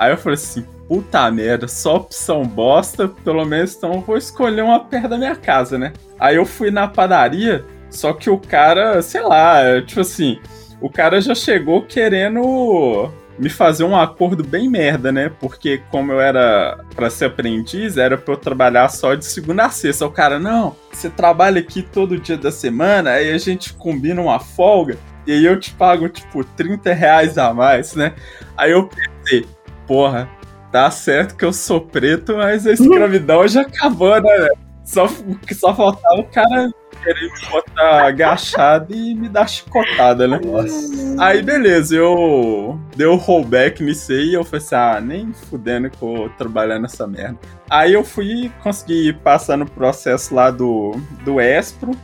Aí 0.00 0.10
eu 0.10 0.16
falei 0.16 0.32
assim, 0.32 0.64
puta 0.88 1.30
merda, 1.30 1.68
só 1.68 1.96
opção 1.96 2.42
bosta, 2.42 3.06
pelo 3.06 3.44
menos 3.44 3.76
então 3.76 3.92
eu 3.92 4.00
vou 4.00 4.16
escolher 4.16 4.62
uma 4.62 4.80
perto 4.80 5.08
da 5.08 5.18
minha 5.18 5.36
casa, 5.36 5.76
né? 5.76 5.92
Aí 6.18 6.36
eu 6.36 6.46
fui 6.46 6.70
na 6.70 6.88
padaria, 6.88 7.66
só 7.90 8.14
que 8.14 8.30
o 8.30 8.38
cara, 8.38 9.02
sei 9.02 9.20
lá, 9.20 9.60
tipo 9.82 10.00
assim, 10.00 10.40
o 10.80 10.88
cara 10.88 11.20
já 11.20 11.34
chegou 11.34 11.82
querendo 11.82 13.10
me 13.38 13.50
fazer 13.50 13.84
um 13.84 13.94
acordo 13.94 14.42
bem 14.42 14.70
merda, 14.70 15.12
né? 15.12 15.30
Porque 15.38 15.82
como 15.90 16.12
eu 16.12 16.20
era 16.20 16.78
para 16.96 17.10
ser 17.10 17.26
aprendiz, 17.26 17.98
era 17.98 18.16
pra 18.16 18.32
eu 18.32 18.38
trabalhar 18.38 18.88
só 18.88 19.14
de 19.14 19.26
segunda 19.26 19.66
a 19.66 19.70
sexta. 19.70 20.06
O 20.06 20.10
cara, 20.10 20.38
não, 20.38 20.74
você 20.90 21.10
trabalha 21.10 21.60
aqui 21.60 21.82
todo 21.82 22.18
dia 22.18 22.38
da 22.38 22.50
semana, 22.50 23.10
aí 23.10 23.30
a 23.30 23.38
gente 23.38 23.74
combina 23.74 24.22
uma 24.22 24.40
folga, 24.40 24.96
e 25.26 25.32
aí 25.32 25.44
eu 25.44 25.60
te 25.60 25.72
pago, 25.72 26.08
tipo, 26.08 26.42
30 26.42 26.94
reais 26.94 27.36
a 27.36 27.52
mais, 27.52 27.94
né? 27.94 28.14
Aí 28.56 28.70
eu 28.72 28.88
pensei, 28.88 29.46
porra, 29.90 30.30
tá 30.70 30.88
certo 30.88 31.34
que 31.34 31.44
eu 31.44 31.52
sou 31.52 31.80
preto, 31.80 32.36
mas 32.36 32.64
a 32.64 32.70
escravidão 32.70 33.48
já 33.48 33.62
acabou, 33.62 34.22
né? 34.22 34.48
Só, 34.84 35.08
só 35.52 35.74
faltava 35.74 36.20
o 36.20 36.24
cara 36.30 36.70
querer 37.02 37.32
me 37.32 37.50
botar 37.50 38.06
agachado 38.06 38.94
e 38.94 39.16
me 39.16 39.28
dar 39.28 39.48
chicotada, 39.48 40.28
né? 40.28 40.38
Nossa. 40.44 41.16
Aí 41.18 41.42
beleza, 41.42 41.96
eu 41.96 42.78
dei 42.94 43.06
o 43.06 43.16
rollback 43.16 43.82
nisso 43.82 44.12
aí 44.12 44.28
e 44.28 44.34
eu 44.34 44.44
falei 44.44 44.64
assim, 44.64 44.74
ah, 44.76 45.00
nem 45.00 45.32
fudendo 45.32 45.90
que 45.90 46.00
eu 46.00 46.16
vou 46.16 46.28
trabalhar 46.30 46.78
nessa 46.78 47.04
merda. 47.04 47.38
Aí 47.68 47.92
eu 47.92 48.04
fui 48.04 48.52
conseguir 48.62 49.14
passar 49.24 49.56
no 49.56 49.66
processo 49.66 50.32
lá 50.32 50.52
do, 50.52 50.92
do 51.24 51.40
Espro. 51.40 51.96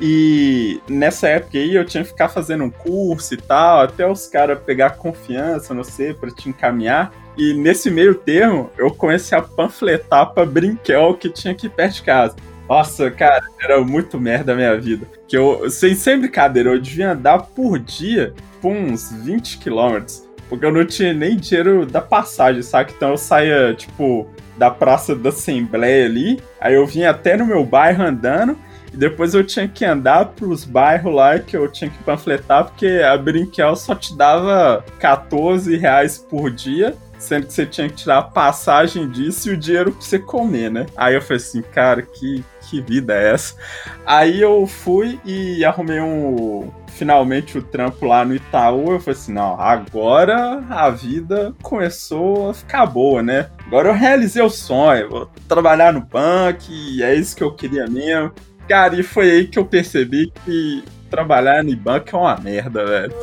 E 0.00 0.80
nessa 0.88 1.28
época 1.28 1.58
aí 1.58 1.74
eu 1.74 1.84
tinha 1.84 2.02
que 2.02 2.10
ficar 2.10 2.28
fazendo 2.28 2.64
um 2.64 2.70
curso 2.70 3.34
e 3.34 3.36
tal, 3.36 3.80
até 3.80 4.06
os 4.06 4.26
caras 4.26 4.58
pegar 4.58 4.96
confiança, 4.96 5.72
não 5.72 5.84
sei, 5.84 6.12
pra 6.12 6.30
te 6.30 6.48
encaminhar. 6.48 7.12
E 7.36 7.52
nesse 7.54 7.90
meio 7.90 8.14
termo, 8.14 8.70
eu 8.78 8.90
comecei 8.90 9.36
a 9.36 9.42
panfletar 9.42 10.32
pra 10.32 10.44
Brinquel 10.44 11.14
que 11.14 11.28
tinha 11.28 11.52
aqui 11.52 11.68
perto 11.68 11.94
de 11.94 12.02
casa. 12.02 12.36
Nossa, 12.68 13.10
cara, 13.10 13.42
era 13.60 13.80
muito 13.80 14.18
merda 14.18 14.52
a 14.52 14.56
minha 14.56 14.78
vida. 14.78 15.06
Que 15.28 15.36
eu, 15.36 15.68
sem, 15.68 15.94
sem 15.94 16.18
brincadeira, 16.18 16.70
eu 16.70 16.80
devia 16.80 17.12
andar 17.12 17.40
por 17.40 17.78
dia 17.78 18.32
por 18.60 18.72
uns 18.72 19.12
20 19.12 19.58
quilômetros. 19.58 20.26
Porque 20.48 20.64
eu 20.64 20.72
não 20.72 20.84
tinha 20.84 21.12
nem 21.12 21.36
dinheiro 21.36 21.84
da 21.84 22.00
passagem, 22.00 22.62
sabe? 22.62 22.92
Então 22.96 23.10
eu 23.10 23.18
saía, 23.18 23.74
tipo, 23.74 24.28
da 24.56 24.70
Praça 24.70 25.14
da 25.14 25.28
Assembleia 25.30 26.06
ali. 26.06 26.40
Aí 26.60 26.74
eu 26.74 26.86
vinha 26.86 27.10
até 27.10 27.36
no 27.36 27.46
meu 27.46 27.64
bairro 27.64 28.02
andando. 28.02 28.56
E 28.94 28.96
depois 28.96 29.34
eu 29.34 29.42
tinha 29.42 29.66
que 29.66 29.84
andar 29.84 30.26
pros 30.36 30.64
bairros 30.64 31.12
lá 31.12 31.36
que 31.36 31.56
eu 31.56 31.68
tinha 31.68 31.90
que 31.90 31.98
panfletar, 32.04 32.66
porque 32.66 33.02
a 33.04 33.18
Brinquel 33.18 33.74
só 33.74 33.92
te 33.92 34.16
dava 34.16 34.84
14 35.00 35.76
reais 35.76 36.16
por 36.16 36.48
dia 36.48 36.96
sendo 37.18 37.46
que 37.46 37.52
você 37.52 37.64
tinha 37.64 37.88
que 37.88 37.96
tirar 37.96 38.18
a 38.18 38.22
passagem 38.22 39.08
disso 39.08 39.48
e 39.48 39.54
o 39.54 39.56
dinheiro 39.56 39.92
pra 39.92 40.00
você 40.00 40.18
comer, 40.18 40.70
né? 40.70 40.86
Aí 40.96 41.14
eu 41.14 41.22
falei 41.22 41.38
assim, 41.38 41.62
cara, 41.62 42.02
que, 42.02 42.44
que 42.68 42.80
vida 42.80 43.14
é 43.14 43.32
essa? 43.32 43.56
Aí 44.04 44.40
eu 44.40 44.66
fui 44.66 45.18
e 45.24 45.64
arrumei 45.64 46.00
um. 46.00 46.70
Finalmente 46.88 47.58
o 47.58 47.62
trampo 47.62 48.06
lá 48.06 48.24
no 48.24 48.36
Itaú, 48.36 48.92
eu 48.92 49.00
falei 49.00 49.18
assim: 49.18 49.32
não, 49.32 49.60
agora 49.60 50.62
a 50.70 50.90
vida 50.90 51.52
começou 51.60 52.50
a 52.50 52.54
ficar 52.54 52.86
boa, 52.86 53.20
né? 53.22 53.50
Agora 53.66 53.88
eu 53.88 53.94
realizei 53.94 54.42
o 54.42 54.50
sonho, 54.50 55.10
vou 55.10 55.30
trabalhar 55.48 55.92
no 55.92 56.00
banco, 56.00 56.70
é 57.00 57.14
isso 57.14 57.34
que 57.34 57.42
eu 57.42 57.52
queria 57.52 57.86
mesmo. 57.88 58.32
Cara, 58.68 58.98
e 58.98 59.02
foi 59.02 59.30
aí 59.30 59.46
que 59.46 59.58
eu 59.58 59.64
percebi 59.64 60.32
que 60.44 60.82
trabalhar 61.10 61.62
no 61.62 61.76
banco 61.76 62.10
é 62.12 62.18
uma 62.18 62.36
merda, 62.36 62.84
velho. 62.84 63.14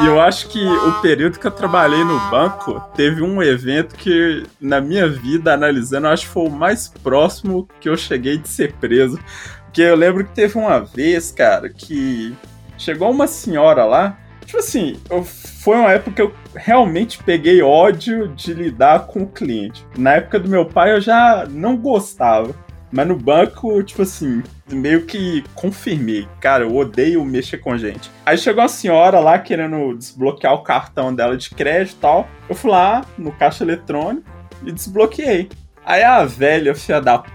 E 0.00 0.06
eu 0.06 0.20
acho 0.20 0.48
que 0.48 0.64
o 0.64 1.00
período 1.02 1.38
que 1.38 1.46
eu 1.46 1.50
trabalhei 1.50 2.02
no 2.02 2.18
banco 2.30 2.80
teve 2.96 3.20
um 3.20 3.42
evento 3.42 3.94
que, 3.94 4.42
na 4.58 4.80
minha 4.80 5.06
vida, 5.06 5.52
analisando, 5.52 6.08
acho 6.08 6.26
que 6.26 6.32
foi 6.32 6.46
o 6.46 6.50
mais 6.50 6.88
próximo 6.88 7.68
que 7.78 7.88
eu 7.88 7.96
cheguei 7.96 8.38
de 8.38 8.48
ser 8.48 8.72
preso. 8.74 9.18
Porque 9.64 9.82
eu 9.82 9.94
lembro 9.94 10.24
que 10.24 10.34
teve 10.34 10.56
uma 10.56 10.80
vez, 10.80 11.30
cara, 11.30 11.68
que 11.68 12.34
chegou 12.78 13.10
uma 13.10 13.26
senhora 13.26 13.84
lá. 13.84 14.18
Tipo 14.46 14.58
assim, 14.58 14.98
eu, 15.10 15.24
foi 15.24 15.76
uma 15.76 15.92
época 15.92 16.16
que 16.16 16.22
eu 16.22 16.34
realmente 16.54 17.22
peguei 17.22 17.62
ódio 17.62 18.28
de 18.28 18.52
lidar 18.54 19.06
com 19.06 19.22
o 19.22 19.28
cliente. 19.28 19.86
Na 19.96 20.14
época 20.14 20.40
do 20.40 20.48
meu 20.48 20.64
pai 20.64 20.92
eu 20.92 21.00
já 21.00 21.46
não 21.50 21.76
gostava. 21.76 22.54
Mas 22.92 23.08
no 23.08 23.16
banco, 23.16 23.82
tipo 23.82 24.02
assim, 24.02 24.42
meio 24.70 25.06
que 25.06 25.42
confirmei. 25.54 26.28
Cara, 26.40 26.64
eu 26.64 26.76
odeio 26.76 27.24
mexer 27.24 27.56
com 27.56 27.76
gente. 27.78 28.10
Aí 28.26 28.36
chegou 28.36 28.62
uma 28.62 28.68
senhora 28.68 29.18
lá 29.18 29.38
querendo 29.38 29.96
desbloquear 29.96 30.52
o 30.52 30.62
cartão 30.62 31.14
dela 31.14 31.34
de 31.34 31.48
crédito 31.50 31.96
e 31.96 32.00
tal. 32.00 32.28
Eu 32.48 32.54
fui 32.54 32.70
lá 32.70 33.02
no 33.16 33.32
caixa 33.32 33.64
eletrônico 33.64 34.28
e 34.62 34.70
desbloqueei. 34.70 35.48
Aí 35.84 36.02
a 36.02 36.22
velha, 36.26 36.74
filha 36.74 37.00
da 37.00 37.18
p... 37.18 37.30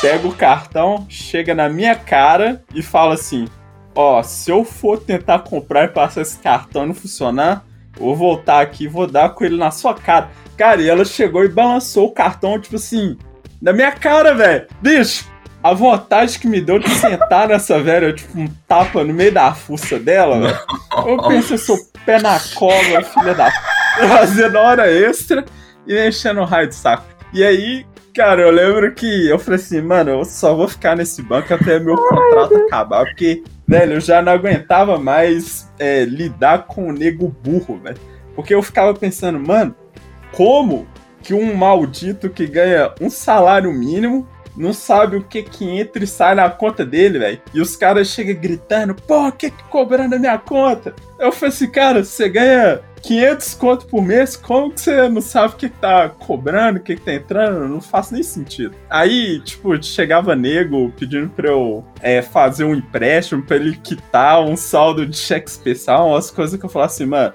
pega 0.00 0.26
o 0.26 0.34
cartão, 0.34 1.04
chega 1.08 1.52
na 1.52 1.68
minha 1.68 1.96
cara 1.96 2.62
e 2.72 2.80
fala 2.80 3.14
assim: 3.14 3.48
Ó, 3.92 4.22
se 4.22 4.50
eu 4.50 4.64
for 4.64 5.00
tentar 5.00 5.40
comprar 5.40 5.84
e 5.84 5.88
passar 5.88 6.22
esse 6.22 6.38
cartão 6.38 6.84
e 6.84 6.86
não 6.86 6.94
funcionar, 6.94 7.64
vou 7.98 8.14
voltar 8.14 8.60
aqui 8.60 8.84
e 8.84 8.88
vou 8.88 9.06
dar 9.06 9.30
com 9.30 9.44
ele 9.44 9.56
na 9.56 9.72
sua 9.72 9.94
cara. 9.94 10.30
Cara, 10.56 10.80
e 10.80 10.88
ela 10.88 11.04
chegou 11.04 11.44
e 11.44 11.48
balançou 11.48 12.06
o 12.06 12.12
cartão, 12.12 12.58
tipo 12.60 12.76
assim, 12.76 13.18
na 13.60 13.72
minha 13.72 13.92
cara, 13.92 14.34
velho. 14.34 14.66
Bicho, 14.80 15.26
a 15.62 15.72
vontade 15.72 16.38
que 16.38 16.46
me 16.46 16.60
deu 16.60 16.78
de 16.78 16.88
sentar 16.90 17.48
nessa 17.48 17.80
velha, 17.82 18.12
tipo, 18.12 18.38
um 18.38 18.48
tapa 18.68 19.02
no 19.02 19.12
meio 19.12 19.32
da 19.32 19.52
fuça 19.52 19.98
dela, 19.98 20.40
velho. 20.40 20.58
Eu 21.06 21.28
pensei, 21.28 21.58
seu 21.58 21.76
pé 22.04 22.20
na 22.20 22.38
cola, 22.54 23.02
filha 23.02 23.34
da. 23.34 23.50
Fazendo 24.08 24.58
hora 24.58 24.90
extra 24.90 25.44
e 25.86 26.08
enchendo 26.08 26.40
o 26.40 26.44
raio 26.44 26.68
de 26.68 26.74
saco. 26.74 27.06
E 27.32 27.42
aí, 27.42 27.86
cara, 28.14 28.42
eu 28.42 28.50
lembro 28.50 28.94
que 28.94 29.28
eu 29.28 29.38
falei 29.38 29.58
assim, 29.58 29.80
mano, 29.80 30.10
eu 30.10 30.24
só 30.24 30.54
vou 30.54 30.68
ficar 30.68 30.94
nesse 30.96 31.22
banco 31.22 31.52
até 31.52 31.78
meu 31.78 31.96
contrato 31.96 32.54
acabar, 32.66 33.04
porque, 33.06 33.42
velho, 33.66 33.94
eu 33.94 34.00
já 34.00 34.22
não 34.22 34.32
aguentava 34.32 34.98
mais 34.98 35.70
é, 35.78 36.04
lidar 36.04 36.66
com 36.66 36.88
o 36.88 36.92
nego 36.92 37.28
burro, 37.28 37.80
velho. 37.82 37.98
Porque 38.34 38.54
eu 38.54 38.62
ficava 38.62 38.94
pensando, 38.94 39.40
mano, 39.40 39.74
como 40.32 40.86
que 41.26 41.34
um 41.34 41.56
maldito 41.56 42.30
que 42.30 42.46
ganha 42.46 42.94
um 43.00 43.10
salário 43.10 43.72
mínimo 43.72 44.28
não 44.56 44.72
sabe 44.72 45.16
o 45.16 45.24
que 45.24 45.42
que 45.42 45.68
entra 45.68 46.04
e 46.04 46.06
sai 46.06 46.36
na 46.36 46.48
conta 46.48 46.84
dele, 46.86 47.18
velho. 47.18 47.40
E 47.52 47.60
os 47.60 47.74
caras 47.74 48.06
chegam 48.06 48.40
gritando, 48.40 48.94
pô, 48.94 49.26
o 49.26 49.32
que 49.32 49.50
que 49.50 49.64
cobrando 49.64 50.14
a 50.14 50.18
minha 50.20 50.38
conta? 50.38 50.94
Eu 51.18 51.32
falei 51.32 51.52
assim, 51.52 51.68
cara, 51.68 52.04
você 52.04 52.28
ganha 52.28 52.80
500 53.02 53.54
conto 53.54 53.86
por 53.86 54.02
mês, 54.02 54.36
como 54.36 54.70
que 54.72 54.80
você 54.80 55.08
não 55.08 55.20
sabe 55.20 55.54
o 55.54 55.56
que, 55.56 55.68
que 55.68 55.78
tá 55.78 56.08
cobrando, 56.08 56.78
o 56.78 56.82
que, 56.82 56.94
que 56.94 57.02
tá 57.02 57.12
entrando? 57.12 57.68
Não 57.68 57.80
faz 57.80 58.12
nem 58.12 58.22
sentido. 58.22 58.76
Aí, 58.88 59.40
tipo, 59.40 59.82
chegava 59.82 60.36
nego 60.36 60.92
pedindo 60.96 61.28
pra 61.28 61.48
eu 61.48 61.84
é, 62.00 62.22
fazer 62.22 62.64
um 62.64 62.74
empréstimo 62.74 63.42
pra 63.42 63.56
ele 63.56 63.76
quitar 63.76 64.40
um 64.40 64.56
saldo 64.56 65.04
de 65.04 65.16
cheque 65.16 65.50
especial, 65.50 66.10
umas 66.10 66.30
coisas 66.30 66.58
que 66.58 66.64
eu 66.64 66.70
falava 66.70 66.92
assim, 66.92 67.04
mano 67.04 67.34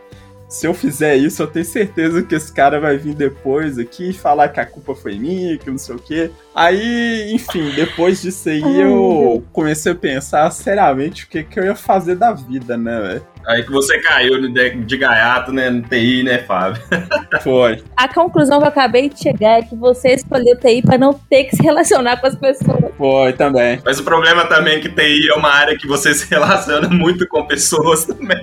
se 0.52 0.68
eu 0.68 0.74
fizer 0.74 1.16
isso, 1.16 1.42
eu 1.42 1.48
tenho 1.48 1.64
certeza 1.64 2.22
que 2.22 2.36
esse 2.36 2.52
cara 2.52 2.78
vai 2.78 2.98
vir 2.98 3.16
depois 3.16 3.80
aqui 3.80 4.10
e 4.10 4.14
falar 4.14 4.50
que 4.50 4.60
a 4.60 4.66
culpa 4.66 4.94
foi 4.94 5.18
minha, 5.18 5.58
que 5.58 5.72
não 5.72 5.78
sei 5.78 5.96
o 5.96 6.00
quê. 6.00 6.30
Aí, 6.54 7.32
enfim, 7.34 7.72
depois 7.72 8.22
disso 8.22 8.50
aí 8.50 8.82
eu 8.82 9.44
comecei 9.54 9.92
a 9.92 9.96
pensar 9.96 10.52
seriamente 10.52 11.24
o 11.24 11.28
que, 11.28 11.44
que 11.44 11.60
eu 11.60 11.64
ia 11.64 11.76
fazer 11.76 12.16
da 12.16 12.34
vida, 12.34 12.78
né, 12.78 13.00
velho? 13.00 13.32
Aí 13.48 13.64
que 13.64 13.72
você 13.72 13.98
caiu 14.00 14.40
de, 14.40 14.70
de 14.70 14.98
gaiato, 14.98 15.52
né, 15.52 15.70
no 15.70 15.82
TI, 15.82 16.24
né, 16.24 16.40
Fábio? 16.40 16.82
Foi. 17.42 17.84
A 17.98 18.08
conclusão 18.08 18.60
que 18.60 18.66
eu 18.66 18.70
acabei 18.70 19.10
de 19.10 19.20
chegar 19.20 19.60
é 19.60 19.62
que 19.64 19.76
você 19.76 20.10
escolheu 20.10 20.60
TI 20.60 20.82
para 20.82 20.98
não 20.98 21.14
ter 21.14 21.46
que 21.46 21.56
se 21.56 21.64
relacionar 21.64 22.18
com 22.18 22.28
as 22.28 22.36
pessoas. 22.36 22.92
Foi 22.98 23.34
também. 23.34 23.82
Mas 23.84 24.00
o 24.00 24.04
problema 24.04 24.46
também 24.46 24.76
é 24.76 24.80
que 24.80 24.90
TI 24.90 25.30
é 25.30 25.34
uma 25.34 25.50
área 25.50 25.78
que 25.78 25.88
você 25.88 26.14
se 26.14 26.30
relaciona 26.30 26.88
muito 26.90 27.28
com 27.28 27.46
pessoas 27.46 28.06
também. 28.06 28.40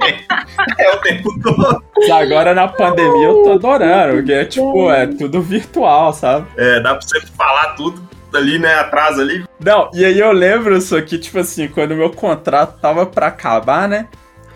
é 0.79 0.95
o 0.95 1.01
tempo 1.01 1.29
todo. 1.41 1.83
Agora 2.13 2.55
na 2.55 2.67
pandemia 2.67 3.27
eu 3.27 3.43
tô 3.45 3.53
adorando, 3.53 4.17
porque 4.17 4.33
é 4.33 4.45
tipo, 4.45 4.91
é 4.91 5.07
tudo 5.07 5.41
virtual, 5.41 6.13
sabe? 6.13 6.47
É, 6.57 6.81
dá 6.81 6.95
pra 6.95 7.07
você 7.07 7.21
falar 7.37 7.75
tudo 7.75 8.08
ali, 8.35 8.59
né, 8.59 8.75
atrás 8.75 9.19
ali. 9.19 9.45
Não, 9.59 9.91
e 9.95 10.05
aí 10.05 10.19
eu 10.19 10.33
lembro 10.33 10.77
isso 10.77 10.97
aqui, 10.97 11.19
tipo 11.19 11.39
assim, 11.39 11.69
quando 11.69 11.95
meu 11.95 12.11
contrato 12.11 12.81
tava 12.81 13.07
pra 13.07 13.29
acabar, 13.29 13.89
né? 13.89 14.09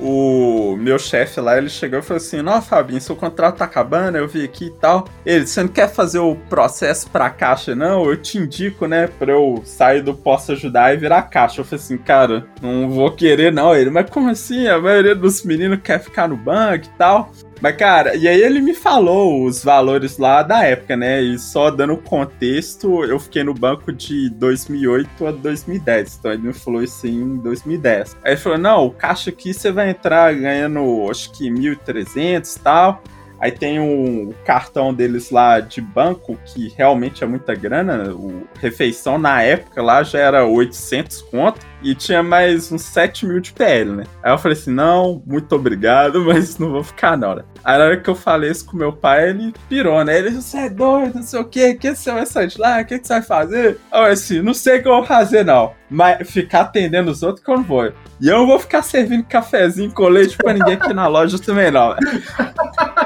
O 0.04 0.76
meu 0.80 0.98
chefe 0.98 1.40
lá, 1.40 1.56
ele 1.56 1.68
chegou 1.68 2.00
e 2.00 2.02
falou 2.02 2.16
assim: 2.16 2.42
Não, 2.42 2.60
Fabinho, 2.60 3.00
seu 3.00 3.14
contrato 3.14 3.58
tá 3.58 3.66
acabando, 3.66 4.18
eu 4.18 4.26
vi 4.26 4.42
aqui 4.42 4.64
e 4.66 4.70
tal. 4.70 5.06
Ele, 5.24 5.46
você 5.46 5.62
não 5.62 5.68
quer 5.68 5.88
fazer 5.88 6.18
o 6.18 6.34
processo 6.34 7.08
pra 7.08 7.30
caixa, 7.30 7.72
não? 7.74 8.04
Eu 8.04 8.16
te 8.16 8.36
indico, 8.36 8.86
né, 8.86 9.06
pra 9.06 9.30
eu 9.30 9.62
sair 9.64 10.02
do 10.02 10.12
Posso 10.12 10.52
Ajudar 10.52 10.92
e 10.92 10.96
virar 10.96 11.22
caixa. 11.22 11.60
Eu 11.60 11.64
falei 11.64 11.84
assim, 11.84 11.98
cara, 11.98 12.44
não 12.60 12.90
vou 12.90 13.12
querer, 13.12 13.52
não. 13.52 13.76
Ele, 13.76 13.90
mas 13.90 14.10
como 14.10 14.28
assim? 14.28 14.66
A 14.66 14.80
maioria 14.80 15.14
dos 15.14 15.44
meninos 15.44 15.78
quer 15.80 16.00
ficar 16.00 16.26
no 16.26 16.36
banco 16.36 16.86
e 16.86 16.98
tal. 16.98 17.30
Mas, 17.62 17.76
cara, 17.76 18.16
e 18.16 18.26
aí 18.26 18.42
ele 18.42 18.60
me 18.60 18.74
falou 18.74 19.44
os 19.44 19.62
valores 19.62 20.18
lá 20.18 20.42
da 20.42 20.64
época, 20.64 20.96
né? 20.96 21.22
E 21.22 21.38
só 21.38 21.70
dando 21.70 21.96
contexto, 21.96 23.04
eu 23.04 23.20
fiquei 23.20 23.44
no 23.44 23.54
banco 23.54 23.92
de 23.92 24.28
2008 24.30 25.26
a 25.28 25.30
2010. 25.30 26.16
Então 26.18 26.32
ele 26.32 26.42
me 26.48 26.52
falou 26.52 26.82
isso 26.82 27.06
em 27.06 27.36
2010. 27.36 28.16
Aí 28.24 28.32
ele 28.32 28.40
falou: 28.40 28.58
não, 28.58 28.86
o 28.86 28.90
caixa 28.90 29.30
aqui 29.30 29.54
você 29.54 29.70
vai 29.70 29.90
entrar 29.90 30.34
ganhando, 30.34 31.08
acho 31.08 31.30
que 31.30 31.48
1.300 31.48 32.56
e 32.56 32.58
tal. 32.58 33.00
Aí 33.42 33.50
tem 33.50 33.80
um 33.80 34.32
cartão 34.44 34.94
deles 34.94 35.32
lá 35.32 35.58
de 35.58 35.80
banco, 35.80 36.38
que 36.44 36.72
realmente 36.76 37.24
é 37.24 37.26
muita 37.26 37.56
grana. 37.56 38.14
O 38.14 38.46
refeição 38.60 39.18
na 39.18 39.42
época 39.42 39.82
lá 39.82 40.04
já 40.04 40.20
era 40.20 40.46
800 40.46 41.22
conto 41.22 41.66
e 41.82 41.92
tinha 41.92 42.22
mais 42.22 42.70
uns 42.70 42.82
7 42.82 43.26
mil 43.26 43.40
de 43.40 43.52
PL, 43.52 43.90
né? 43.90 44.04
Aí 44.22 44.30
eu 44.30 44.38
falei 44.38 44.56
assim: 44.56 44.70
não, 44.70 45.20
muito 45.26 45.56
obrigado, 45.56 46.22
mas 46.24 46.56
não 46.56 46.70
vou 46.70 46.84
ficar 46.84 47.16
na 47.16 47.28
hora. 47.28 47.44
Aí 47.64 47.78
na 47.78 47.84
hora 47.84 48.00
que 48.00 48.08
eu 48.08 48.14
falei 48.14 48.48
isso 48.48 48.64
com 48.64 48.76
meu 48.76 48.92
pai, 48.92 49.30
ele 49.30 49.52
pirou, 49.68 50.04
né? 50.04 50.18
Ele, 50.18 50.30
você 50.30 50.58
é 50.58 50.70
doido, 50.70 51.16
não 51.16 51.22
sei 51.24 51.40
o 51.40 51.44
quê, 51.44 51.74
que 51.74 51.92
você 51.92 52.12
vai 52.12 52.26
sair 52.26 52.46
de 52.46 52.60
lá, 52.60 52.80
o 52.80 52.84
que, 52.84 52.96
que 53.00 53.06
você 53.08 53.14
vai 53.14 53.22
fazer? 53.22 53.78
Eu 53.92 54.02
assim, 54.02 54.40
não 54.40 54.54
sei 54.54 54.78
o 54.78 54.82
que 54.82 54.88
eu 54.88 54.94
vou 54.94 55.04
fazer, 55.04 55.44
não. 55.44 55.72
Mas 55.92 56.30
ficar 56.30 56.62
atendendo 56.62 57.10
os 57.10 57.22
outros 57.22 57.44
que 57.44 57.50
eu 57.50 57.56
não 57.56 57.62
vou. 57.62 57.92
E 58.18 58.28
eu 58.28 58.38
não 58.38 58.46
vou 58.46 58.58
ficar 58.58 58.82
servindo 58.82 59.24
cafezinho 59.24 59.92
com 59.92 60.08
leite 60.08 60.36
pra 60.38 60.54
ninguém 60.54 60.74
aqui 60.74 60.94
na 60.94 61.06
loja 61.06 61.38
também, 61.38 61.70
não. 61.70 61.94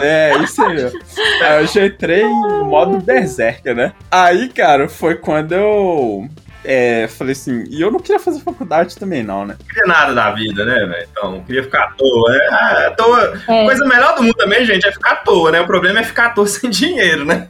É, 0.00 0.38
isso 0.38 0.62
aí. 0.62 0.92
Aí 1.42 1.62
eu 1.62 1.66
já 1.66 1.86
entrei 1.86 2.22
em 2.22 2.64
modo 2.64 2.98
berserker, 2.98 3.74
né? 3.74 3.92
Aí, 4.10 4.48
cara, 4.48 4.88
foi 4.88 5.16
quando 5.16 5.52
eu 5.52 6.28
é, 6.68 7.06
falei 7.06 7.32
assim, 7.32 7.64
e 7.70 7.80
eu 7.80 7.92
não 7.92 8.00
queria 8.00 8.18
fazer 8.18 8.40
faculdade 8.40 8.96
também, 8.96 9.22
não, 9.22 9.46
né? 9.46 9.56
Não 9.58 9.66
queria 9.66 9.86
nada 9.86 10.12
da 10.12 10.32
vida, 10.32 10.64
né, 10.64 10.84
velho? 10.84 11.08
Então, 11.10 11.30
não 11.30 11.44
queria 11.44 11.62
ficar 11.62 11.84
à 11.84 11.90
toa, 11.92 12.32
né? 12.32 12.46
Ah, 12.50 12.86
à 12.88 12.90
toa. 12.90 13.42
É. 13.48 13.64
Coisa 13.64 13.86
melhor 13.86 14.16
do 14.16 14.22
mundo 14.24 14.34
também, 14.34 14.64
gente, 14.64 14.86
é 14.86 14.92
ficar 14.92 15.12
à 15.12 15.16
toa, 15.16 15.52
né? 15.52 15.60
O 15.60 15.66
problema 15.66 16.00
é 16.00 16.02
ficar 16.02 16.26
à 16.26 16.30
toa 16.30 16.46
sem 16.48 16.68
dinheiro, 16.68 17.24
né? 17.24 17.46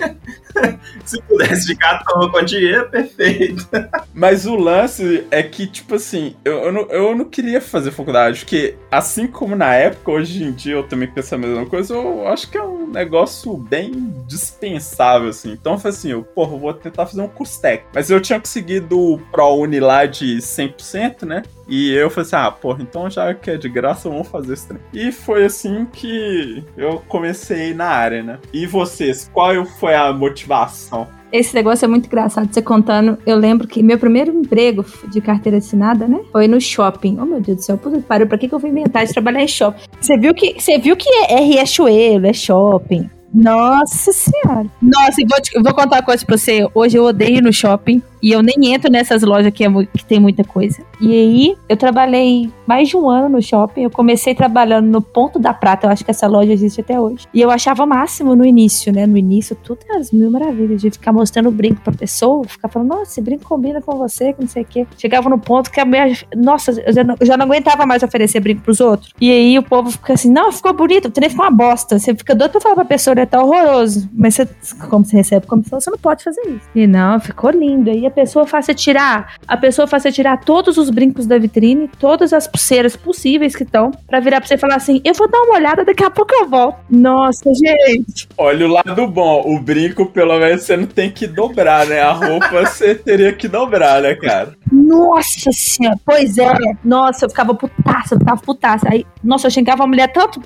Se 1.05 1.21
pudesse 1.23 1.67
ficar 1.69 1.97
à 1.97 2.05
toa 2.05 2.31
com 2.31 2.43
dinheiro, 2.45 2.89
perfeito. 2.91 3.67
Mas 4.15 4.47
o 4.47 4.57
lance 4.57 5.27
é 5.31 5.43
que, 5.43 5.67
tipo 5.67 5.95
assim, 5.95 6.35
eu, 6.45 6.65
eu, 6.65 6.73
não, 6.73 6.83
eu 6.83 7.17
não 7.17 7.25
queria 7.25 7.61
fazer 7.61 7.91
faculdade, 7.91 8.41
porque 8.41 8.77
assim 8.91 9.27
como 9.27 9.55
na 9.55 9.75
época, 9.75 10.11
hoje 10.11 10.45
em 10.45 10.53
dia 10.53 10.75
eu 10.75 10.83
também 10.83 11.09
penso 11.09 11.35
a 11.35 11.39
mesma 11.39 11.67
coisa, 11.67 11.95
eu 11.95 12.27
acho 12.29 12.51
que 12.51 12.59
é 12.59 12.63
um 12.63 12.87
negócio 12.87 13.57
bem 13.57 13.93
dispensável, 14.27 15.29
assim. 15.29 15.53
Então 15.53 15.75
eu 15.75 15.79
falei 15.79 15.97
assim, 15.97 16.11
eu, 16.11 16.23
porra, 16.23 16.57
vou 16.57 16.73
tentar 16.75 17.07
fazer 17.07 17.21
um 17.21 17.29
curso 17.29 17.61
técnico. 17.61 17.91
Mas 17.95 18.11
eu 18.11 18.21
tinha 18.21 18.41
conseguido 18.41 18.99
o 18.99 19.19
ProUni 19.31 19.81
lá 19.81 20.07
de 20.07 20.39
100%, 20.39 21.25
né? 21.25 21.43
E 21.69 21.93
eu 21.93 22.09
falei 22.11 22.27
assim, 22.27 22.37
ah, 22.37 22.51
porra, 22.51 22.83
então 22.83 23.11
já 23.11 23.35
que 23.35 23.51
é 23.51 23.57
de 23.57 23.69
graça, 23.69 24.09
vamos 24.09 24.29
fazer 24.29 24.55
esse 24.55 24.69
trem. 24.69 24.81
E 24.93 25.11
foi 25.11 25.45
assim 25.45 25.87
que 25.93 26.65
eu 26.77 27.03
comecei 27.09 27.75
na 27.75 27.87
área, 27.87 28.23
né? 28.23 28.39
E 28.53 28.67
vocês, 28.67 29.31
qual 29.33 29.65
foi 29.65 29.95
a 29.95 30.13
motivação? 30.13 31.09
Esse 31.33 31.55
negócio 31.55 31.85
é 31.85 31.89
muito 31.89 32.07
engraçado. 32.07 32.53
Você 32.53 32.63
contando, 32.63 33.19
eu 33.27 33.37
lembro 33.37 33.67
que 33.67 33.83
meu 33.83 33.99
primeiro 33.99 34.33
emprego 34.33 34.85
de 35.11 35.21
carteira 35.21 35.59
assinada, 35.59 36.07
né? 36.07 36.21
Foi 36.31 36.47
no 36.47 36.61
shopping. 36.61 37.19
Oh, 37.21 37.27
meu 37.27 37.41
Deus 37.41 37.59
do 37.59 37.63
céu, 37.63 37.77
puta 37.77 37.97
que 37.97 38.03
pariu, 38.05 38.27
pra 38.27 38.39
que, 38.39 38.49
que 38.49 38.55
eu 38.55 38.59
vou 38.59 38.71
inventar 38.71 39.05
de 39.05 39.13
trabalhar 39.13 39.43
em 39.43 39.49
shopping? 39.49 39.81
Você 40.01 40.17
viu 40.17 40.33
que, 40.33 40.55
você 40.59 40.79
viu 40.79 40.97
que 40.97 41.09
é 41.29 41.41
Riachuelo, 41.41 42.27
é 42.27 42.33
shopping. 42.33 43.11
Nossa 43.35 44.13
senhora. 44.13 44.67
Nossa, 44.81 45.21
e 45.21 45.27
vou, 45.29 45.41
te, 45.41 45.61
vou 45.61 45.75
contar 45.75 45.97
uma 45.97 46.03
coisa 46.03 46.25
pra 46.25 46.39
você. 46.39 46.67
Hoje 46.75 46.97
eu 46.97 47.05
odeio 47.05 47.37
ir 47.37 47.43
no 47.43 47.53
shopping. 47.53 48.01
E 48.23 48.33
eu 48.33 48.43
nem 48.43 48.75
entro 48.75 48.91
nessas 48.91 49.23
lojas 49.23 49.53
que, 49.53 49.65
é, 49.65 49.69
que 49.97 50.05
tem 50.05 50.19
muita 50.21 50.45
coisa. 50.45 50.83
E 51.01 51.13
aí, 51.13 51.57
eu 51.69 51.77
trabalhei 51.77 52.51
mais 52.67 52.89
de 52.89 52.97
um 52.97 53.09
ano 53.09 53.29
no 53.29 53.43
shopping. 53.43 53.83
Eu 53.83 53.91
comecei 53.91 54.35
trabalhando 54.35 54.87
no 54.87 55.01
Ponto 55.01 55.39
da 55.39 55.53
Prata. 55.53 55.87
Eu 55.87 55.91
acho 55.91 56.05
que 56.05 56.11
essa 56.11 56.27
loja 56.27 56.53
existe 56.53 56.81
até 56.81 56.99
hoje. 56.99 57.27
E 57.33 57.41
eu 57.41 57.51
achava 57.51 57.85
máximo 57.85 58.35
no 58.35 58.45
início, 58.45 58.93
né? 58.93 59.07
No 59.07 59.17
início, 59.17 59.57
tudo 59.57 59.81
era 59.89 59.99
as 59.99 60.11
mil 60.11 60.31
maravilhas. 60.31 60.81
De 60.81 60.91
ficar 60.91 61.13
mostrando 61.13 61.49
o 61.49 61.53
brinco 61.53 61.81
pra 61.83 61.93
pessoa. 61.93 62.45
Ficar 62.45 62.69
falando, 62.69 62.89
nossa, 62.89 63.13
esse 63.13 63.21
brinco 63.21 63.45
combina 63.45 63.81
com 63.81 63.97
você, 63.97 64.33
que 64.33 64.41
não 64.41 64.49
sei 64.49 64.63
o 64.63 64.67
quê. 64.67 64.87
Chegava 64.99 65.29
no 65.29 65.39
ponto 65.39 65.71
que 65.71 65.81
a 65.81 65.85
minha... 65.85 66.07
Nossa, 66.35 66.73
eu 66.73 66.93
já, 66.93 67.05
não, 67.05 67.17
já 67.21 67.37
não 67.37 67.47
aguentava 67.47 67.87
mais 67.87 68.03
oferecer 68.03 68.41
brinco 68.41 68.63
pros 68.63 68.81
outros. 68.81 69.13
E 69.21 69.31
aí, 69.31 69.59
o 69.59 69.63
povo 69.63 69.91
fica 69.91 70.15
assim, 70.15 70.31
não, 70.31 70.51
ficou 70.51 70.73
bonito. 70.73 71.07
O 71.09 71.11
trem 71.11 71.29
ficou 71.29 71.45
uma 71.45 71.51
bosta. 71.51 71.99
Você 71.99 72.15
fica 72.15 72.35
doido 72.35 72.53
pra 72.53 72.61
falar 72.61 72.75
pra 72.77 72.85
pessoa, 72.85 73.13
ele 73.13 73.21
é 73.21 73.27
tá 73.27 73.43
horroroso. 73.43 74.09
Mas 74.13 74.35
você, 74.35 74.49
como 74.89 75.05
você 75.05 75.17
recebe 75.17 75.47
comissão, 75.47 75.81
você 75.81 75.91
não 75.91 75.99
pode 75.99 76.25
fazer 76.25 76.41
isso. 76.43 76.69
E 76.75 76.87
não, 76.87 77.21
ficou 77.21 77.51
lindo. 77.51 77.91
Aí 77.91 78.07
a 78.07 78.11
pessoa 78.17 78.47
você 78.47 78.75
tirar, 78.75 79.35
a 79.47 79.57
pessoa 79.59 79.87
você 79.87 80.11
tirar 80.11 80.39
todos 80.39 80.79
os 80.79 80.89
brincos 80.89 81.27
da 81.27 81.37
vitrine, 81.37 81.91
todas 82.01 82.33
as 82.33 82.49
pulseiras 82.49 82.97
possíveis 82.97 83.55
que 83.55 83.63
estão, 83.63 83.91
para 84.07 84.21
virar 84.21 84.41
pra 84.41 84.49
você 84.49 84.55
e 84.55 84.59
falar 84.59 84.77
assim: 84.77 85.03
eu 85.05 85.13
vou 85.13 85.31
dar 85.31 85.39
uma 85.43 85.57
olhada, 85.57 85.85
daqui 85.85 86.03
a 86.03 86.11
pouco 86.11 86.35
eu 86.35 86.49
volto. 86.49 86.79
Nossa, 86.91 87.53
gente. 87.55 88.27
Olha 88.39 88.67
o 88.67 88.71
lado 88.71 89.07
bom, 89.07 89.43
o 89.47 89.61
brinco, 89.61 90.07
pelo 90.07 90.39
menos, 90.39 90.63
você 90.63 90.77
não 90.77 90.87
tem 90.87 91.11
que 91.11 91.27
dobrar, 91.27 91.87
né? 91.87 92.01
A 92.01 92.13
roupa 92.13 92.65
você 92.65 92.95
teria 92.95 93.33
que 93.35 93.47
dobrar, 93.47 94.01
né, 94.01 94.15
cara? 94.15 94.57
Nossa 94.87 95.51
senhora, 95.51 95.99
pois 96.05 96.39
é. 96.39 96.53
Nossa, 96.85 97.25
eu 97.25 97.29
ficava 97.29 97.53
putaça, 97.53 98.15
eu 98.15 98.19
ficava 98.21 98.41
putaça. 98.41 98.87
Aí, 98.89 99.05
nossa, 99.23 99.49
eu 99.49 99.51
xingava 99.51 99.83
a 99.83 99.87
mulher 99.87 100.13
tanto 100.13 100.41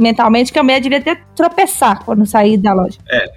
mentalmente 0.00 0.52
que 0.52 0.58
a 0.58 0.64
mulher 0.64 0.80
devia 0.80 1.00
ter 1.00 1.20
tropeçar 1.36 2.04
quando 2.04 2.26
sair 2.26 2.56
da 2.56 2.72
loja. 2.72 2.98
É, 3.08 3.30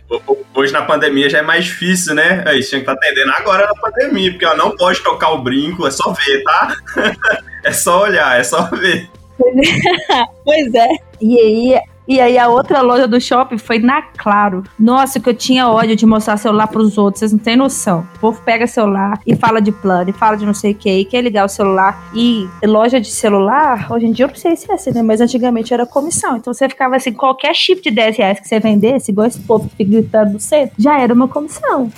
hoje 0.56 0.74
na 0.74 0.82
pandemia 0.82 1.30
já 1.30 1.38
é 1.38 1.42
mais 1.44 1.66
difícil, 1.66 2.16
né? 2.16 2.44
Aí 2.48 2.62
tinha 2.62 2.82
que 2.82 2.90
estar 2.90 2.96
tá 2.96 3.00
atendendo 3.00 3.32
agora 3.34 3.68
na 3.68 3.76
pandemia, 3.76 4.32
porque 4.32 4.46
ela 4.46 4.56
não 4.56 4.76
pode 4.76 5.00
tocar 5.02 5.30
o 5.30 5.44
brinco, 5.44 5.86
é 5.86 5.92
só 5.92 6.12
ver, 6.12 6.44
tá? 6.44 6.76
é 7.64 7.72
só 7.72 8.02
olhar, 8.02 8.40
é 8.40 8.44
só 8.44 8.64
ver. 8.64 9.08
pois 10.44 10.74
é. 10.74 10.88
E 11.22 11.40
aí, 11.40 11.80
e 12.08 12.20
aí 12.20 12.38
a 12.38 12.48
outra 12.48 12.82
loja 12.82 13.08
do 13.08 13.20
shopping 13.20 13.58
foi 13.58 13.80
na 13.80 14.02
Claro. 14.18 14.64
Nossa, 14.80 15.20
que 15.20 15.30
eu 15.30 15.34
tinha 15.34 15.70
ódio 15.70 15.96
de 15.96 16.06
mostrar 16.06 16.38
celular 16.38 16.68
pros 16.68 16.98
outros, 16.98 17.20
vocês 17.20 17.32
não 17.32 17.40
têm 17.40 17.56
noção. 17.56 18.08
O 18.16 18.20
povo 18.20 18.42
pega 18.44 18.66
celular 18.66 19.20
e 19.26 19.36
fala 19.36 19.62
de 19.62 19.72
plano, 19.72 20.10
e 20.10 20.14
fala 20.14 20.38
de 20.38 20.46
não 20.46 20.54
sei 20.54 20.72
o 20.72 20.76
que, 20.76 20.90
e 20.90 21.06
quer 21.06 21.22
ligar 21.22 21.46
o 21.46 21.50
celular. 21.50 22.10
E 22.14 22.48
loja 22.64 23.00
de 23.00 23.12
celular, 23.12 23.92
hoje 23.92 24.06
em 24.06 24.12
dia 24.12 24.26
eu 24.26 24.30
não 24.30 24.36
sei 24.36 24.56
se 24.56 24.72
é 24.72 24.76
assim, 24.76 24.92
né? 24.92 25.02
Mas 25.02 25.22
antigamente 25.22 25.74
era 25.74 25.86
comissão. 25.86 26.38
Então 26.38 26.54
você 26.54 26.68
ficava 26.70 26.96
assim, 26.96 27.14
qualquer 27.14 27.54
chip 27.54 27.82
de 27.82 27.92
10 27.92 28.18
reais 28.18 28.40
que 28.40 28.48
você 28.48 28.60
vendesse, 28.60 29.12
igual 29.12 29.28
esse 29.28 29.40
povo 29.42 29.68
que 29.70 29.76
fica 29.76 29.92
gritando 29.92 30.34
no 30.34 30.40
centro, 30.40 30.76
já 30.78 31.00
era 31.00 31.14
uma 31.14 31.28
comissão. 31.28 31.92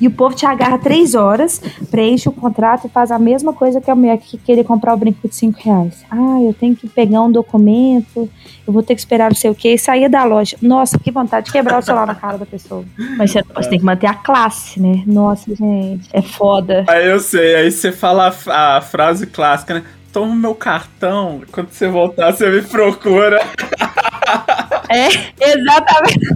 E 0.00 0.06
o 0.06 0.10
povo 0.10 0.34
te 0.34 0.44
agarra 0.44 0.78
três 0.78 1.14
horas, 1.14 1.60
preenche 1.90 2.28
o 2.28 2.32
contrato 2.32 2.86
e 2.86 2.90
faz 2.90 3.10
a 3.10 3.18
mesma 3.18 3.52
coisa 3.52 3.80
que 3.80 3.90
a 3.90 3.94
mulher 3.94 4.18
que 4.18 4.36
queria 4.38 4.64
comprar 4.64 4.94
o 4.94 4.96
brinco 4.96 5.28
de 5.28 5.34
cinco 5.34 5.58
reais. 5.62 6.04
Ah, 6.10 6.40
eu 6.42 6.54
tenho 6.54 6.76
que 6.76 6.88
pegar 6.88 7.22
um 7.22 7.30
documento, 7.30 8.28
eu 8.66 8.72
vou 8.72 8.82
ter 8.82 8.94
que 8.94 9.00
esperar 9.00 9.30
não 9.30 9.36
sei 9.36 9.50
o 9.50 9.54
quê, 9.54 9.74
e 9.74 9.78
sair 9.78 10.08
da 10.08 10.24
loja. 10.24 10.56
Nossa, 10.60 10.98
que 10.98 11.10
vontade 11.10 11.46
de 11.46 11.52
quebrar 11.52 11.78
o 11.78 11.82
celular 11.82 12.06
na 12.06 12.14
cara 12.14 12.36
da 12.38 12.46
pessoa. 12.46 12.84
Mas 13.16 13.30
você, 13.30 13.42
você, 13.54 13.68
tem 13.70 13.78
que 13.78 13.84
manter 13.84 14.06
a 14.06 14.14
classe, 14.14 14.80
né? 14.80 15.02
Nossa, 15.06 15.54
gente, 15.54 16.08
é 16.12 16.22
foda. 16.22 16.84
Aí 16.88 17.08
eu 17.08 17.20
sei, 17.20 17.54
aí 17.54 17.70
você 17.70 17.92
fala 17.92 18.34
a, 18.46 18.76
a 18.76 18.80
frase 18.80 19.26
clássica, 19.26 19.74
né? 19.74 19.84
Toma 20.12 20.34
meu 20.34 20.54
cartão, 20.54 21.42
quando 21.52 21.70
você 21.70 21.88
voltar, 21.88 22.32
você 22.32 22.48
me 22.48 22.62
procura. 22.62 23.38
É, 24.88 25.08
exatamente. 25.40 26.26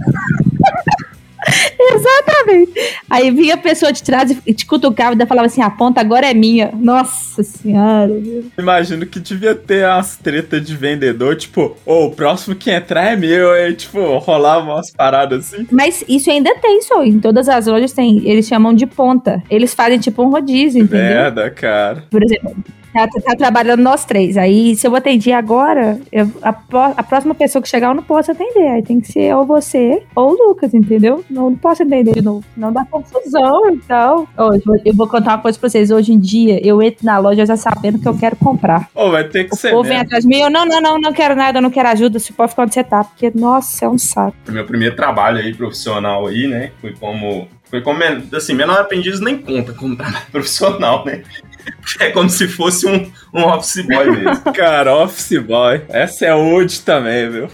Exatamente. 1.79 2.73
Aí 3.09 3.31
vinha 3.31 3.55
a 3.55 3.57
pessoa 3.57 3.91
de 3.91 4.03
trás 4.03 4.35
e 4.45 4.53
te 4.53 4.65
cutucava 4.65 5.15
e 5.21 5.25
falava 5.25 5.47
assim: 5.47 5.61
a 5.61 5.69
ponta 5.69 6.01
agora 6.01 6.29
é 6.29 6.33
minha. 6.33 6.71
Nossa 6.73 7.43
senhora. 7.43 8.11
Imagino 8.57 9.05
que 9.05 9.19
devia 9.19 9.55
ter 9.55 9.85
umas 9.85 10.17
tretas 10.17 10.65
de 10.65 10.75
vendedor, 10.75 11.35
tipo, 11.35 11.75
oh, 11.85 12.05
o 12.05 12.11
próximo 12.11 12.55
que 12.55 12.71
entrar 12.71 13.11
é 13.11 13.15
meu. 13.15 13.51
Aí, 13.51 13.73
tipo, 13.73 14.17
rolava 14.17 14.71
umas 14.71 14.91
paradas 14.91 15.53
assim. 15.53 15.67
Mas 15.71 16.03
isso 16.07 16.29
ainda 16.29 16.55
tem, 16.55 16.81
só. 16.81 17.03
Em 17.03 17.19
todas 17.19 17.47
as 17.49 17.67
lojas 17.67 17.93
tem. 17.93 18.27
Eles 18.27 18.47
chamam 18.47 18.73
de 18.73 18.85
ponta. 18.85 19.41
Eles 19.49 19.73
fazem 19.73 19.99
tipo 19.99 20.23
um 20.23 20.29
rodízio, 20.29 20.81
entendeu? 20.83 21.01
Merda, 21.01 21.49
cara. 21.49 22.03
Por 22.09 22.23
exemplo, 22.23 22.55
Tá, 22.93 23.07
tá, 23.07 23.35
trabalhando 23.35 23.81
nós 23.81 24.03
três. 24.03 24.37
Aí, 24.37 24.75
se 24.75 24.85
eu 24.85 24.95
atendi 24.95 25.31
agora, 25.31 25.99
eu, 26.11 26.29
a, 26.41 26.49
a, 26.49 27.03
próxima 27.03 27.33
pessoa 27.33 27.61
que 27.61 27.69
chegar, 27.69 27.89
eu 27.89 27.95
não 27.95 28.03
posso 28.03 28.31
atender. 28.31 28.67
Aí 28.67 28.83
tem 28.83 28.99
que 28.99 29.11
ser 29.11 29.33
ou 29.35 29.45
você 29.45 30.03
ou 30.13 30.31
o 30.31 30.47
Lucas, 30.47 30.73
entendeu? 30.73 31.23
Não, 31.29 31.49
não 31.49 31.55
posso 31.55 31.83
atender 31.83 32.13
de 32.13 32.21
novo. 32.21 32.43
Não 32.55 32.71
dá 32.71 32.85
confusão, 32.85 33.69
então. 33.69 34.27
Hoje, 34.37 34.63
eu 34.85 34.93
vou 34.93 35.07
contar 35.07 35.31
uma 35.31 35.41
coisa 35.41 35.57
pra 35.57 35.69
vocês. 35.69 35.89
Hoje 35.89 36.11
em 36.13 36.19
dia, 36.19 36.65
eu 36.65 36.81
entro 36.81 37.05
na 37.05 37.17
loja 37.17 37.45
já 37.45 37.55
sabendo 37.55 37.99
que 37.99 38.07
eu 38.07 38.17
quero 38.17 38.35
comprar. 38.35 38.89
Ô, 38.93 39.05
oh, 39.05 39.11
vai 39.11 39.23
ter 39.23 39.45
que 39.45 39.53
o 39.53 39.57
ser. 39.57 39.69
O 39.69 39.77
povo 39.77 39.89
vem 39.89 39.97
atrás 39.97 40.23
de 40.23 40.29
mim, 40.29 40.41
eu 40.41 40.49
não, 40.49 40.65
não, 40.65 40.81
não, 40.81 40.99
não 40.99 41.13
quero 41.13 41.35
nada, 41.35 41.59
eu 41.59 41.61
não 41.61 41.71
quero 41.71 41.87
ajuda. 41.89 42.19
Se 42.19 42.33
pode 42.33 42.51
ficar 42.51 42.63
onde 42.63 42.73
você 42.73 42.83
tá. 42.83 43.03
Porque, 43.03 43.31
nossa, 43.33 43.85
é 43.85 43.89
um 43.89 43.97
saco. 43.97 44.35
Meu 44.49 44.65
primeiro 44.65 44.95
trabalho 44.95 45.37
aí, 45.37 45.53
profissional 45.53 46.27
aí, 46.27 46.47
né? 46.47 46.71
Foi 46.81 46.93
como 46.93 47.47
foi 47.71 47.79
como, 47.79 48.03
assim, 48.35 48.53
menor 48.53 48.81
aprendiz 48.81 49.21
nem 49.21 49.37
conta 49.37 49.71
como 49.71 49.95
trabalho 49.95 50.25
profissional, 50.29 51.05
né? 51.05 51.23
É 51.99 52.11
como 52.11 52.29
se 52.29 52.47
fosse 52.47 52.87
um, 52.87 53.11
um 53.33 53.43
office 53.45 53.85
boy 53.85 54.09
mesmo. 54.11 54.41
Cara, 54.53 54.95
office 54.95 55.37
boy. 55.39 55.81
Essa 55.89 56.27
é 56.27 56.35
old 56.35 56.81
também, 56.81 57.29
viu? 57.29 57.47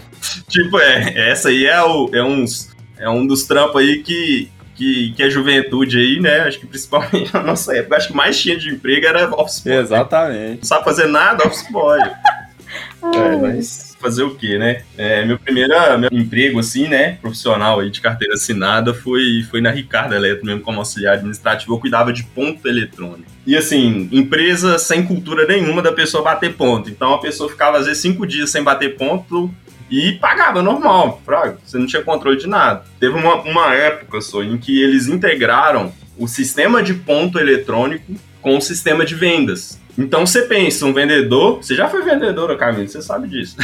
Tipo, 0.48 0.78
é, 0.78 1.30
essa 1.30 1.48
aí 1.48 1.66
é, 1.66 1.82
o, 1.82 2.10
é, 2.12 2.22
uns, 2.22 2.74
é 2.98 3.08
um 3.08 3.26
dos 3.26 3.44
trampos 3.44 3.80
aí 3.80 4.02
que, 4.02 4.50
que, 4.74 5.12
que 5.12 5.22
a 5.22 5.30
juventude 5.30 5.98
aí, 5.98 6.20
né? 6.20 6.40
Acho 6.40 6.60
que 6.60 6.66
principalmente 6.66 7.32
na 7.32 7.42
nossa 7.42 7.76
época, 7.76 7.96
acho 7.96 8.08
que 8.08 8.16
mais 8.16 8.40
tinha 8.40 8.56
de 8.56 8.70
emprego 8.70 9.06
era 9.06 9.30
office 9.34 9.60
boy. 9.60 9.72
Exatamente. 9.74 10.38
Né? 10.38 10.56
Não 10.60 10.64
sabe 10.64 10.84
fazer 10.84 11.06
nada, 11.06 11.46
office 11.46 11.70
boy. 11.70 12.00
é, 13.14 13.36
mas 13.40 13.88
fazer 14.00 14.22
o 14.22 14.34
quê, 14.34 14.58
né? 14.58 14.82
É, 14.96 15.24
meu 15.24 15.38
primeiro 15.38 15.74
meu 15.98 16.10
emprego, 16.12 16.58
assim, 16.58 16.88
né, 16.88 17.18
profissional 17.20 17.80
aí 17.80 17.90
de 17.90 18.00
carteira 18.00 18.34
assinada 18.34 18.94
foi, 18.94 19.44
foi 19.50 19.60
na 19.60 19.70
Ricardo 19.70 20.14
Eletro, 20.14 20.46
mesmo 20.46 20.60
como 20.60 20.78
auxiliar 20.78 21.14
administrativo, 21.14 21.74
eu 21.74 21.80
cuidava 21.80 22.12
de 22.12 22.22
ponto 22.22 22.66
eletrônico. 22.66 23.37
E 23.48 23.56
assim, 23.56 24.10
empresa 24.12 24.78
sem 24.78 25.02
cultura 25.02 25.46
nenhuma 25.46 25.80
da 25.80 25.90
pessoa 25.90 26.22
bater 26.22 26.52
ponto. 26.54 26.90
Então 26.90 27.14
a 27.14 27.18
pessoa 27.18 27.48
ficava 27.48 27.78
às 27.78 27.86
vezes 27.86 28.02
cinco 28.02 28.26
dias 28.26 28.50
sem 28.50 28.62
bater 28.62 28.94
ponto, 28.98 29.50
E 29.90 30.12
pagava 30.20 30.62
normal. 30.62 31.22
Você 31.64 31.78
não 31.78 31.86
tinha 31.86 32.02
controle 32.02 32.36
de 32.36 32.46
nada. 32.46 32.84
Teve 33.00 33.14
uma, 33.14 33.36
uma 33.36 33.74
época 33.74 34.20
só 34.20 34.42
em 34.42 34.58
que 34.58 34.82
eles 34.82 35.06
integraram 35.06 35.90
o 36.18 36.28
sistema 36.28 36.82
de 36.82 36.92
ponto 36.92 37.38
eletrônico 37.38 38.12
com 38.42 38.58
o 38.58 38.60
sistema 38.60 39.06
de 39.06 39.14
vendas. 39.14 39.80
Então 39.98 40.24
você 40.24 40.42
pensa, 40.42 40.86
um 40.86 40.92
vendedor, 40.92 41.56
você 41.56 41.74
já 41.74 41.88
foi 41.88 42.02
vendedora, 42.02 42.56
Camila, 42.56 42.86
você 42.86 43.02
sabe 43.02 43.28
disso. 43.28 43.56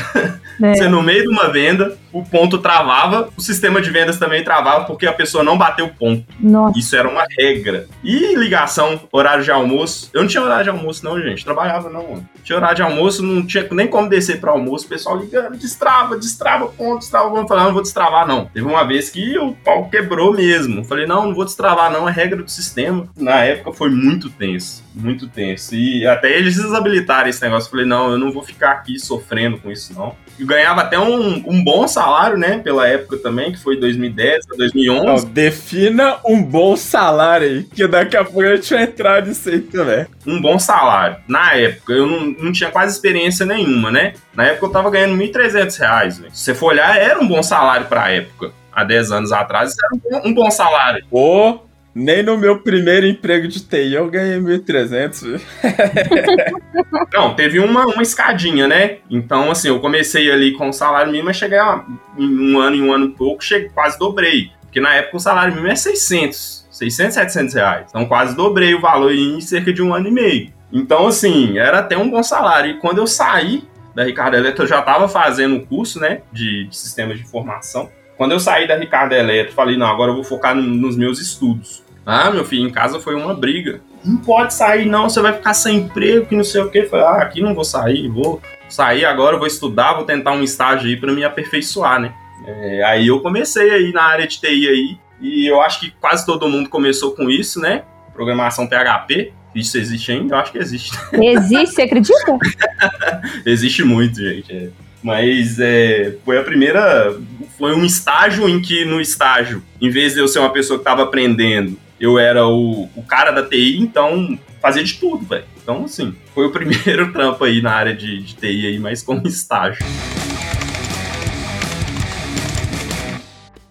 É. 0.63 0.75
Você 0.75 0.89
no 0.89 1.03
meio 1.03 1.23
de 1.23 1.29
uma 1.29 1.49
venda, 1.49 1.97
o 2.13 2.23
ponto 2.23 2.59
travava, 2.59 3.29
o 3.37 3.41
sistema 3.41 3.81
de 3.81 3.91
vendas 3.91 4.19
também 4.19 4.45
travava 4.45 4.85
porque 4.85 5.05
a 5.05 5.13
pessoa 5.13 5.43
não 5.43 5.59
bateu 5.59 5.87
o 5.87 5.93
ponto. 5.93 6.25
Nossa. 6.39 6.79
Isso 6.79 6.95
era 6.95 7.09
uma 7.09 7.25
regra. 7.39 7.87
E 8.05 8.37
ligação, 8.37 9.01
horário 9.11 9.43
de 9.43 9.51
almoço. 9.51 10.11
Eu 10.13 10.23
não 10.23 10.29
tinha 10.29 10.43
horário 10.43 10.65
de 10.65 10.71
almoço, 10.71 11.05
não, 11.05 11.21
gente. 11.21 11.45
Trabalhava, 11.45 11.91
não. 11.91 12.25
Tinha 12.45 12.57
horário 12.57 12.77
de 12.77 12.83
almoço, 12.83 13.23
não 13.23 13.45
tinha 13.45 13.67
nem 13.73 13.89
como 13.89 14.09
descer 14.09 14.41
para 14.41 14.53
almoço. 14.53 14.87
O 14.87 14.89
pessoal 14.89 15.19
ligando, 15.19 15.57
destrava, 15.57 16.17
destrava, 16.17 16.67
ponto, 16.69 17.01
destrava. 17.01 17.31
Vamos 17.31 17.49
falar, 17.49 17.65
não 17.65 17.73
vou 17.73 17.83
destravar, 17.83 18.27
não. 18.27 18.47
Teve 18.47 18.67
uma 18.67 18.85
vez 18.85 19.11
que 19.11 19.37
o 19.39 19.53
pau 19.53 19.89
quebrou 19.89 20.33
mesmo. 20.33 20.85
Falei, 20.85 21.07
não, 21.07 21.27
não 21.27 21.35
vou 21.35 21.45
destravar, 21.45 21.91
não. 21.91 22.09
É 22.09 22.13
regra 22.13 22.43
do 22.43 22.51
sistema. 22.51 23.09
Na 23.17 23.41
época 23.41 23.73
foi 23.73 23.91
muito 23.91 24.31
tenso. 24.31 24.85
Muito 24.95 25.27
tenso. 25.27 25.75
E 25.75 26.07
até 26.07 26.24
eles 26.31 26.57
desabilitarem 26.57 27.31
esse 27.31 27.43
negócio. 27.43 27.67
Eu 27.67 27.71
falei, 27.71 27.87
não, 27.87 28.13
eu 28.13 28.19
não 28.19 28.33
vou 28.33 28.43
ficar 28.43 28.73
aqui 28.73 28.99
sofrendo 28.99 29.59
com 29.59 29.71
isso, 29.71 29.93
não. 29.95 30.15
Eu 30.39 30.47
ganhava 30.47 30.81
até 30.81 30.99
um, 30.99 31.43
um 31.47 31.63
bom 31.63 31.87
salário, 31.87 32.37
né? 32.37 32.59
Pela 32.59 32.89
época 32.89 33.17
também, 33.19 33.53
que 33.53 33.59
foi 33.59 33.79
2010 33.79 34.47
a 34.53 34.57
2011. 34.57 35.27
Não, 35.27 35.33
defina 35.33 36.19
um 36.25 36.43
bom 36.43 36.77
salário 36.77 37.47
aí, 37.47 37.65
que 37.65 37.87
daqui 37.87 38.17
a 38.17 38.25
pouco 38.25 38.43
a 38.43 38.57
gente 38.57 38.75
vai 38.75 38.83
entrar 38.83 39.25
nisso 39.25 39.49
aí 39.49 39.61
também. 39.61 40.07
um 40.27 40.41
bom 40.41 40.59
salário. 40.59 41.17
Na 41.29 41.55
época, 41.55 41.93
eu 41.93 42.07
não, 42.07 42.27
não 42.27 42.53
tinha 42.53 42.71
quase 42.71 42.95
experiência 42.95 43.47
nenhuma, 43.47 43.91
né? 43.91 44.15
Na 44.35 44.45
época 44.47 44.67
eu 44.67 44.71
tava 44.71 44.91
ganhando 44.91 45.17
1.300 45.17 45.79
reais. 45.79 46.19
velho. 46.19 46.35
Se 46.35 46.43
você 46.43 46.55
for 46.55 46.67
olhar, 46.69 46.97
era 46.97 47.21
um 47.21 47.29
bom 47.29 47.43
salário 47.43 47.87
pra 47.87 48.11
época. 48.11 48.53
Há 48.73 48.83
10 48.83 49.13
anos 49.13 49.33
atrás, 49.33 49.71
isso 49.71 49.79
era 49.85 49.95
um 49.95 49.99
bom, 49.99 50.29
um 50.29 50.35
bom 50.35 50.51
salário. 50.51 51.07
Pô, 51.09 51.61
nem 51.95 52.23
no 52.23 52.37
meu 52.37 52.59
primeiro 52.59 53.07
emprego 53.07 53.47
de 53.47 53.61
TI 53.61 53.95
eu 53.95 54.09
ganhei 54.11 54.39
1.300. 54.39 55.23
viu? 55.23 55.41
Não, 57.13 57.35
teve 57.35 57.59
uma, 57.61 57.87
uma 57.87 58.03
escadinha, 58.03 58.67
né? 58.67 58.99
Então, 59.11 59.51
assim, 59.51 59.69
eu 59.69 59.81
comecei 59.81 60.31
ali 60.31 60.53
com 60.53 60.69
o 60.69 60.73
salário 60.73 61.11
mínimo, 61.11 61.27
mas 61.29 61.37
cheguei 61.37 61.59
a, 61.59 61.85
em 62.19 62.55
um 62.55 62.59
ano, 62.59 62.77
em 62.77 62.83
um 62.83 62.93
ano 62.93 63.07
e 63.07 63.11
pouco, 63.11 63.45
cheguei, 63.45 63.69
quase 63.69 63.99
dobrei. 63.99 64.51
Porque 64.63 64.81
na 64.81 64.95
época 64.95 65.17
o 65.17 65.21
salário 65.21 65.53
mínimo 65.55 65.71
é 65.71 65.77
600, 65.77 66.67
600, 66.71 67.15
700 67.15 67.55
reais. 67.55 67.87
Então 67.89 68.05
quase 68.07 68.35
dobrei 68.35 68.75
o 68.75 68.81
valor 68.81 69.13
em 69.15 69.41
cerca 69.41 69.73
de 69.73 69.81
um 69.83 69.95
ano 69.95 70.09
e 70.09 70.11
meio. 70.11 70.53
Então, 70.73 71.07
assim, 71.07 71.57
era 71.59 71.79
até 71.79 71.97
um 71.97 72.11
bom 72.11 72.23
salário. 72.23 72.73
E 72.73 72.81
quando 72.81 72.99
eu 72.99 73.07
saí 73.07 73.63
da 73.95 74.03
Ricardo 74.03 74.35
Eletro, 74.37 74.65
eu 74.65 74.69
já 74.69 74.81
estava 74.81 75.07
fazendo 75.09 75.55
o 75.57 75.65
curso, 75.65 76.01
né, 76.01 76.23
de, 76.33 76.65
de 76.65 76.77
sistemas 76.77 77.17
de 77.17 77.23
informação. 77.23 77.89
Quando 78.17 78.33
eu 78.33 78.41
saí 78.41 78.67
da 78.67 78.77
Ricardo 78.77 79.13
Eletro, 79.13 79.55
falei, 79.55 79.77
não, 79.77 79.87
agora 79.87 80.11
eu 80.11 80.17
vou 80.17 80.25
focar 80.25 80.53
no- 80.55 80.63
nos 80.63 80.97
meus 80.97 81.21
estudos. 81.21 81.84
Ah, 82.07 82.31
meu 82.31 82.45
filho, 82.45 82.67
em 82.67 82.73
casa 82.73 83.01
foi 83.01 83.15
uma 83.15 83.35
briga. 83.35 83.81
Não 84.05 84.19
pode 84.19 84.53
sair, 84.53 84.85
não, 84.85 85.09
você 85.09 85.21
vai 85.21 85.33
ficar 85.33 85.55
sem 85.55 85.79
emprego, 85.79 86.27
que 86.27 86.37
não 86.37 86.45
sei 86.45 86.61
o 86.61 86.71
quê. 86.71 86.85
Falei, 86.85 87.07
ah, 87.07 87.23
aqui 87.23 87.41
não 87.41 87.55
vou 87.55 87.65
sair, 87.65 88.09
vou 88.09 88.43
sair 88.69 89.05
agora, 89.05 89.39
vou 89.39 89.47
estudar, 89.47 89.95
vou 89.95 90.05
tentar 90.05 90.33
um 90.33 90.43
estágio 90.43 90.89
aí 90.89 90.97
para 90.97 91.13
me 91.13 91.25
aperfeiçoar, 91.25 92.01
né? 92.01 92.13
É, 92.47 92.85
aí 92.85 93.09
eu 93.09 93.21
comecei 93.21 93.71
aí 93.71 93.93
na 93.93 94.03
área 94.03 94.27
de 94.27 94.39
TI 94.39 94.69
aí, 94.69 94.99
e 95.21 95.47
eu 95.47 95.61
acho 95.63 95.81
que 95.81 95.91
quase 95.93 96.27
todo 96.27 96.49
mundo 96.49 96.69
começou 96.69 97.13
com 97.13 97.31
isso, 97.31 97.59
né? 97.61 97.85
Programação 98.13 98.67
PHP. 98.67 99.33
Isso 99.55 99.79
existe 99.79 100.13
ainda? 100.13 100.35
Eu 100.35 100.39
acho 100.41 100.53
que 100.53 100.59
existe. 100.59 100.99
Existe, 101.15 101.75
você 101.77 101.83
acredita? 101.83 102.39
existe 103.47 103.85
muito, 103.85 104.17
gente. 104.17 104.53
é. 104.53 104.69
Mas 105.01 105.61
é, 105.61 106.17
foi 106.25 106.39
a 106.39 106.43
primeira. 106.43 107.17
Foi 107.57 107.73
um 107.73 107.85
estágio 107.85 108.49
em 108.49 108.61
que, 108.61 108.85
no 108.85 109.01
estágio, 109.01 109.63
em 109.81 109.91
vez 109.91 110.15
de 110.15 110.21
eu 110.21 110.27
ser 110.27 110.41
uma 110.41 110.51
pessoa 110.51 110.79
que 110.79 110.81
estava 110.81 111.05
aprendendo, 111.05 111.79
eu 112.01 112.19
era 112.19 112.47
o, 112.47 112.89
o 112.95 113.03
cara 113.03 113.31
da 113.31 113.43
TI, 113.43 113.79
então 113.79 114.39
fazia 114.61 114.83
de 114.83 114.95
tudo, 114.95 115.25
velho. 115.25 115.45
Então, 115.63 115.85
assim, 115.85 116.15
foi 116.35 116.47
o 116.47 116.51
primeiro 116.53 117.13
trampo 117.13 117.45
aí 117.45 117.63
na 117.63 117.73
área 117.73 117.95
de, 117.95 118.23
de 118.23 118.35
TI 118.35 118.67
aí, 118.67 118.79
mas 118.79 119.03
como 119.03 119.25
estágio. 119.29 119.85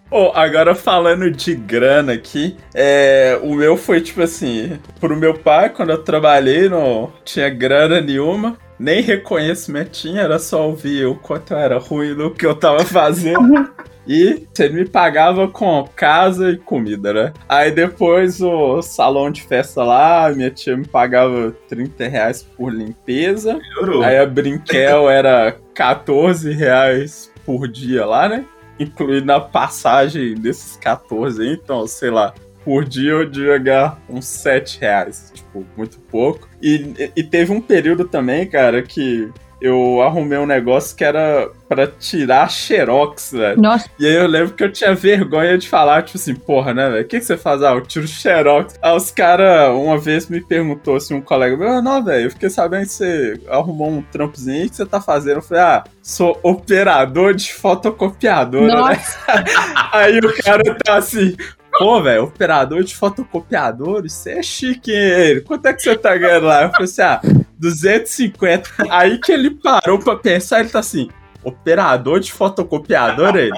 Pô, 0.09 0.31
agora 0.35 0.75
falando 0.75 1.31
de 1.31 1.55
grana 1.55 2.13
aqui, 2.13 2.55
é, 2.71 3.39
o 3.41 3.55
meu 3.55 3.75
foi 3.75 3.99
tipo 3.99 4.21
assim, 4.21 4.79
pro 4.99 5.17
meu 5.17 5.33
pai, 5.33 5.71
quando 5.71 5.89
eu 5.89 6.03
trabalhei, 6.03 6.69
não 6.69 7.11
tinha 7.25 7.49
grana 7.49 7.99
nenhuma, 7.99 8.55
nem 8.77 9.01
reconhecimento 9.01 9.89
tinha, 9.89 10.21
era 10.21 10.37
só 10.37 10.67
ouvir 10.67 11.07
o 11.07 11.15
quanto 11.15 11.53
eu 11.53 11.57
era 11.57 11.79
ruim 11.79 12.13
no 12.13 12.29
que 12.29 12.45
eu 12.45 12.53
tava 12.53 12.85
fazendo. 12.85 13.67
E 14.07 14.47
ele 14.59 14.73
me 14.73 14.85
pagava 14.85 15.47
com 15.47 15.87
casa 15.95 16.51
e 16.51 16.57
comida, 16.57 17.13
né? 17.13 17.33
Aí 17.47 17.71
depois 17.71 18.41
o 18.41 18.81
salão 18.81 19.31
de 19.31 19.41
festa 19.43 19.83
lá, 19.83 20.31
minha 20.35 20.51
tia 20.51 20.75
me 20.75 20.85
pagava 20.85 21.55
30 21.69 22.07
reais 22.07 22.43
por 22.43 22.73
limpeza. 22.73 23.55
Melhorou. 23.55 24.03
Aí 24.03 24.17
a 24.17 24.25
Brinquel 24.25 25.07
era 25.09 25.55
14 25.73 26.51
reais 26.51 27.31
por 27.45 27.67
dia 27.67 28.05
lá, 28.05 28.27
né? 28.27 28.45
Incluindo 28.79 29.31
a 29.31 29.39
passagem 29.39 30.35
desses 30.35 30.75
14 30.77 31.41
aí, 31.41 31.53
então, 31.53 31.85
sei 31.87 32.09
lá, 32.09 32.33
por 32.65 32.85
dia 32.85 33.11
eu 33.11 33.29
devia 33.29 33.57
ganhar 33.57 34.01
uns 34.09 34.25
7 34.25 34.79
reais, 34.79 35.31
tipo, 35.33 35.65
muito 35.77 35.99
pouco. 35.99 36.49
E, 36.61 37.11
e 37.15 37.23
teve 37.23 37.51
um 37.51 37.61
período 37.61 38.05
também, 38.05 38.47
cara, 38.47 38.81
que 38.81 39.29
eu 39.63 40.01
arrumei 40.01 40.37
um 40.37 40.45
negócio 40.45 40.93
que 40.93 41.05
era 41.05 41.49
pra 41.69 41.87
tirar 41.87 42.51
xerox, 42.51 43.31
velho. 43.31 43.61
Nossa, 43.61 43.89
E 43.97 44.05
aí 44.05 44.13
eu 44.13 44.27
lembro 44.27 44.53
que 44.53 44.61
eu 44.61 44.69
tinha 44.69 44.93
vergonha 44.93 45.57
de 45.57 45.69
falar, 45.69 46.03
tipo 46.03 46.17
assim, 46.17 46.35
porra, 46.35 46.73
né, 46.73 46.89
velho? 46.89 47.05
O 47.05 47.07
que, 47.07 47.17
que 47.17 47.25
você 47.25 47.37
faz? 47.37 47.63
Ah, 47.63 47.71
eu 47.71 47.79
tiro 47.79 48.05
xerox. 48.05 48.77
Aí 48.81 48.93
os 48.93 49.09
caras, 49.09 49.69
uma 49.69 49.97
vez 49.97 50.27
me 50.27 50.41
perguntou, 50.41 50.97
assim, 50.97 51.13
um 51.13 51.21
colega 51.21 51.55
meu, 51.55 51.69
ah, 51.69 51.81
não, 51.81 52.03
velho, 52.03 52.25
eu 52.25 52.31
fiquei 52.31 52.49
sabendo 52.49 52.81
que 52.81 52.91
você 52.91 53.39
arrumou 53.47 53.89
um 53.89 54.01
trampozinho 54.01 54.69
que 54.69 54.75
você 54.75 54.85
tá 54.85 54.99
fazendo. 54.99 55.37
Eu 55.37 55.41
falei, 55.41 55.63
ah, 55.63 55.83
sou 56.01 56.37
operador 56.43 57.33
de 57.33 57.53
fotocopiadora, 57.53 58.67
né? 58.67 58.73
nossa, 58.73 59.17
Aí 59.93 60.19
o 60.19 60.43
cara 60.43 60.75
tá 60.83 60.95
assim, 60.97 61.37
pô, 61.77 62.01
velho, 62.01 62.23
operador 62.23 62.83
de 62.83 62.95
fotocopiador, 62.95 64.05
isso 64.05 64.29
é 64.29 64.41
chique, 64.41 64.91
hein? 64.91 65.41
Quanto 65.43 65.65
é 65.65 65.73
que 65.73 65.81
você 65.81 65.95
tá 65.95 66.15
ganhando 66.15 66.45
lá? 66.45 66.63
Eu 66.63 66.71
falei 66.71 66.85
assim, 66.85 67.01
ah, 67.01 67.21
250. 67.57 68.69
Aí 68.89 69.19
que 69.19 69.31
ele 69.31 69.51
parou 69.51 69.99
pra 69.99 70.15
pensar, 70.15 70.59
ele 70.59 70.69
tá 70.69 70.79
assim, 70.79 71.09
operador 71.43 72.19
de 72.19 72.31
fotocopiador, 72.31 73.35
ele. 73.35 73.51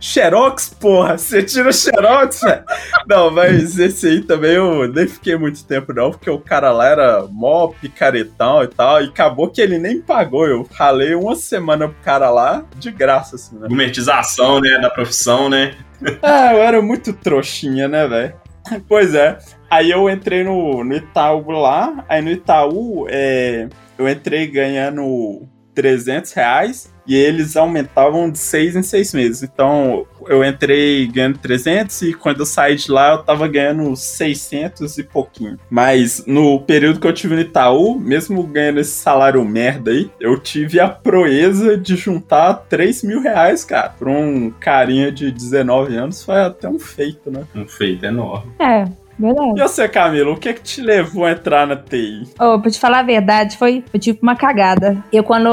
Xerox, 0.00 0.70
porra, 0.70 1.18
você 1.18 1.42
tira 1.42 1.68
o 1.68 1.72
Xerox, 1.72 2.40
velho? 2.42 2.64
Não, 3.06 3.30
mas 3.30 3.78
esse 3.78 4.08
aí 4.08 4.22
também 4.22 4.52
eu 4.52 4.88
nem 4.88 5.06
fiquei 5.06 5.36
muito 5.36 5.64
tempo, 5.64 5.92
não, 5.92 6.10
porque 6.10 6.30
o 6.30 6.40
cara 6.40 6.72
lá 6.72 6.86
era 6.86 7.26
mó 7.30 7.68
picaretão 7.68 8.64
e 8.64 8.68
tal, 8.68 9.02
e 9.02 9.08
acabou 9.08 9.48
que 9.48 9.60
ele 9.60 9.78
nem 9.78 10.00
pagou. 10.00 10.46
Eu 10.46 10.66
ralei 10.72 11.14
uma 11.14 11.36
semana 11.36 11.86
pro 11.86 12.02
cara 12.02 12.30
lá 12.30 12.64
de 12.76 12.90
graça, 12.90 13.36
assim, 13.36 13.56
né? 13.56 13.68
Gourmetização, 13.68 14.60
né, 14.60 14.78
da 14.78 14.88
profissão, 14.88 15.48
né? 15.48 15.74
Ah, 16.22 16.54
eu 16.54 16.62
era 16.62 16.80
muito 16.80 17.12
trouxinha, 17.12 17.86
né, 17.86 18.08
velho? 18.08 18.34
Pois 18.88 19.14
é. 19.14 19.38
Aí 19.70 19.90
eu 19.90 20.08
entrei 20.08 20.44
no, 20.44 20.84
no 20.84 20.94
Itaú 20.94 21.50
lá. 21.50 22.04
Aí 22.08 22.22
no 22.22 22.30
Itaú, 22.30 23.06
é, 23.08 23.68
eu 23.98 24.08
entrei 24.08 24.46
ganhando 24.46 25.48
300 25.74 26.32
reais. 26.32 26.92
E 27.10 27.16
eles 27.16 27.56
aumentavam 27.56 28.30
de 28.30 28.38
seis 28.38 28.76
em 28.76 28.84
seis 28.84 29.12
meses. 29.12 29.42
Então 29.42 30.06
eu 30.28 30.44
entrei 30.44 31.08
ganhando 31.08 31.38
300 31.38 32.02
e 32.02 32.14
quando 32.14 32.38
eu 32.38 32.46
saí 32.46 32.76
de 32.76 32.88
lá 32.88 33.10
eu 33.10 33.18
tava 33.18 33.48
ganhando 33.48 33.96
600 33.96 34.96
e 34.96 35.02
pouquinho. 35.02 35.58
Mas 35.68 36.24
no 36.24 36.60
período 36.60 37.00
que 37.00 37.06
eu 37.08 37.12
tive 37.12 37.34
no 37.34 37.40
Itaú, 37.40 37.98
mesmo 37.98 38.40
ganhando 38.44 38.78
esse 38.78 38.92
salário 38.92 39.44
merda 39.44 39.90
aí, 39.90 40.08
eu 40.20 40.38
tive 40.38 40.78
a 40.78 40.88
proeza 40.88 41.76
de 41.76 41.96
juntar 41.96 42.54
3 42.68 43.02
mil 43.02 43.20
reais, 43.20 43.64
cara. 43.64 43.88
Pra 43.88 44.08
um 44.08 44.50
carinha 44.60 45.10
de 45.10 45.32
19 45.32 45.96
anos 45.96 46.22
foi 46.22 46.40
até 46.40 46.68
um 46.68 46.78
feito, 46.78 47.28
né? 47.28 47.44
Um 47.56 47.66
feito 47.66 48.06
enorme. 48.06 48.52
é, 48.60 48.86
verdade. 49.20 49.60
E 49.60 49.62
você, 49.62 49.88
Camila, 49.88 50.32
o 50.32 50.36
que 50.36 50.52
que 50.54 50.62
te 50.62 50.80
levou 50.80 51.24
a 51.24 51.32
entrar 51.32 51.66
na 51.66 51.76
TI? 51.76 52.24
Ô, 52.38 52.58
pra 52.58 52.70
te 52.70 52.78
falar 52.78 53.00
a 53.00 53.02
verdade, 53.02 53.56
foi, 53.56 53.84
tipo 53.98 54.20
uma 54.22 54.36
cagada. 54.36 55.02
Eu, 55.12 55.22
quando 55.22 55.46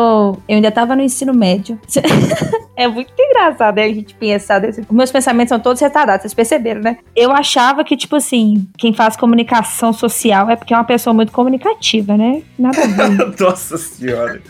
eu 0.48 0.56
ainda 0.56 0.72
tava 0.72 0.96
no 0.96 1.02
ensino 1.02 1.34
médio. 1.34 1.80
é 2.76 2.88
muito 2.88 3.12
engraçado 3.18 3.76
né, 3.76 3.84
a 3.84 3.94
gente 3.94 4.14
pensar 4.16 4.60
desse. 4.60 4.82
Os 4.82 4.88
meus 4.90 5.12
pensamentos 5.12 5.50
são 5.50 5.60
todos 5.60 5.82
retardados, 5.82 6.22
vocês 6.22 6.34
perceberam, 6.34 6.82
né? 6.82 6.98
Eu 7.16 7.32
achava 7.32 7.84
que, 7.84 7.98
tipo 7.98 8.16
assim, 8.16 8.68
quem 8.78 8.94
faz 8.94 9.16
comunicação 9.16 9.92
social 9.92 10.50
é 10.50 10.56
porque 10.56 10.74
é 10.74 10.78
uma 10.78 10.84
pessoa 10.84 11.14
muito 11.14 11.32
comunicativa, 11.32 12.16
né? 12.16 12.42
Nada 12.58 12.82
a 12.84 12.88
ver. 12.88 13.36
Nossa 13.40 13.78
senhora. 13.78 14.42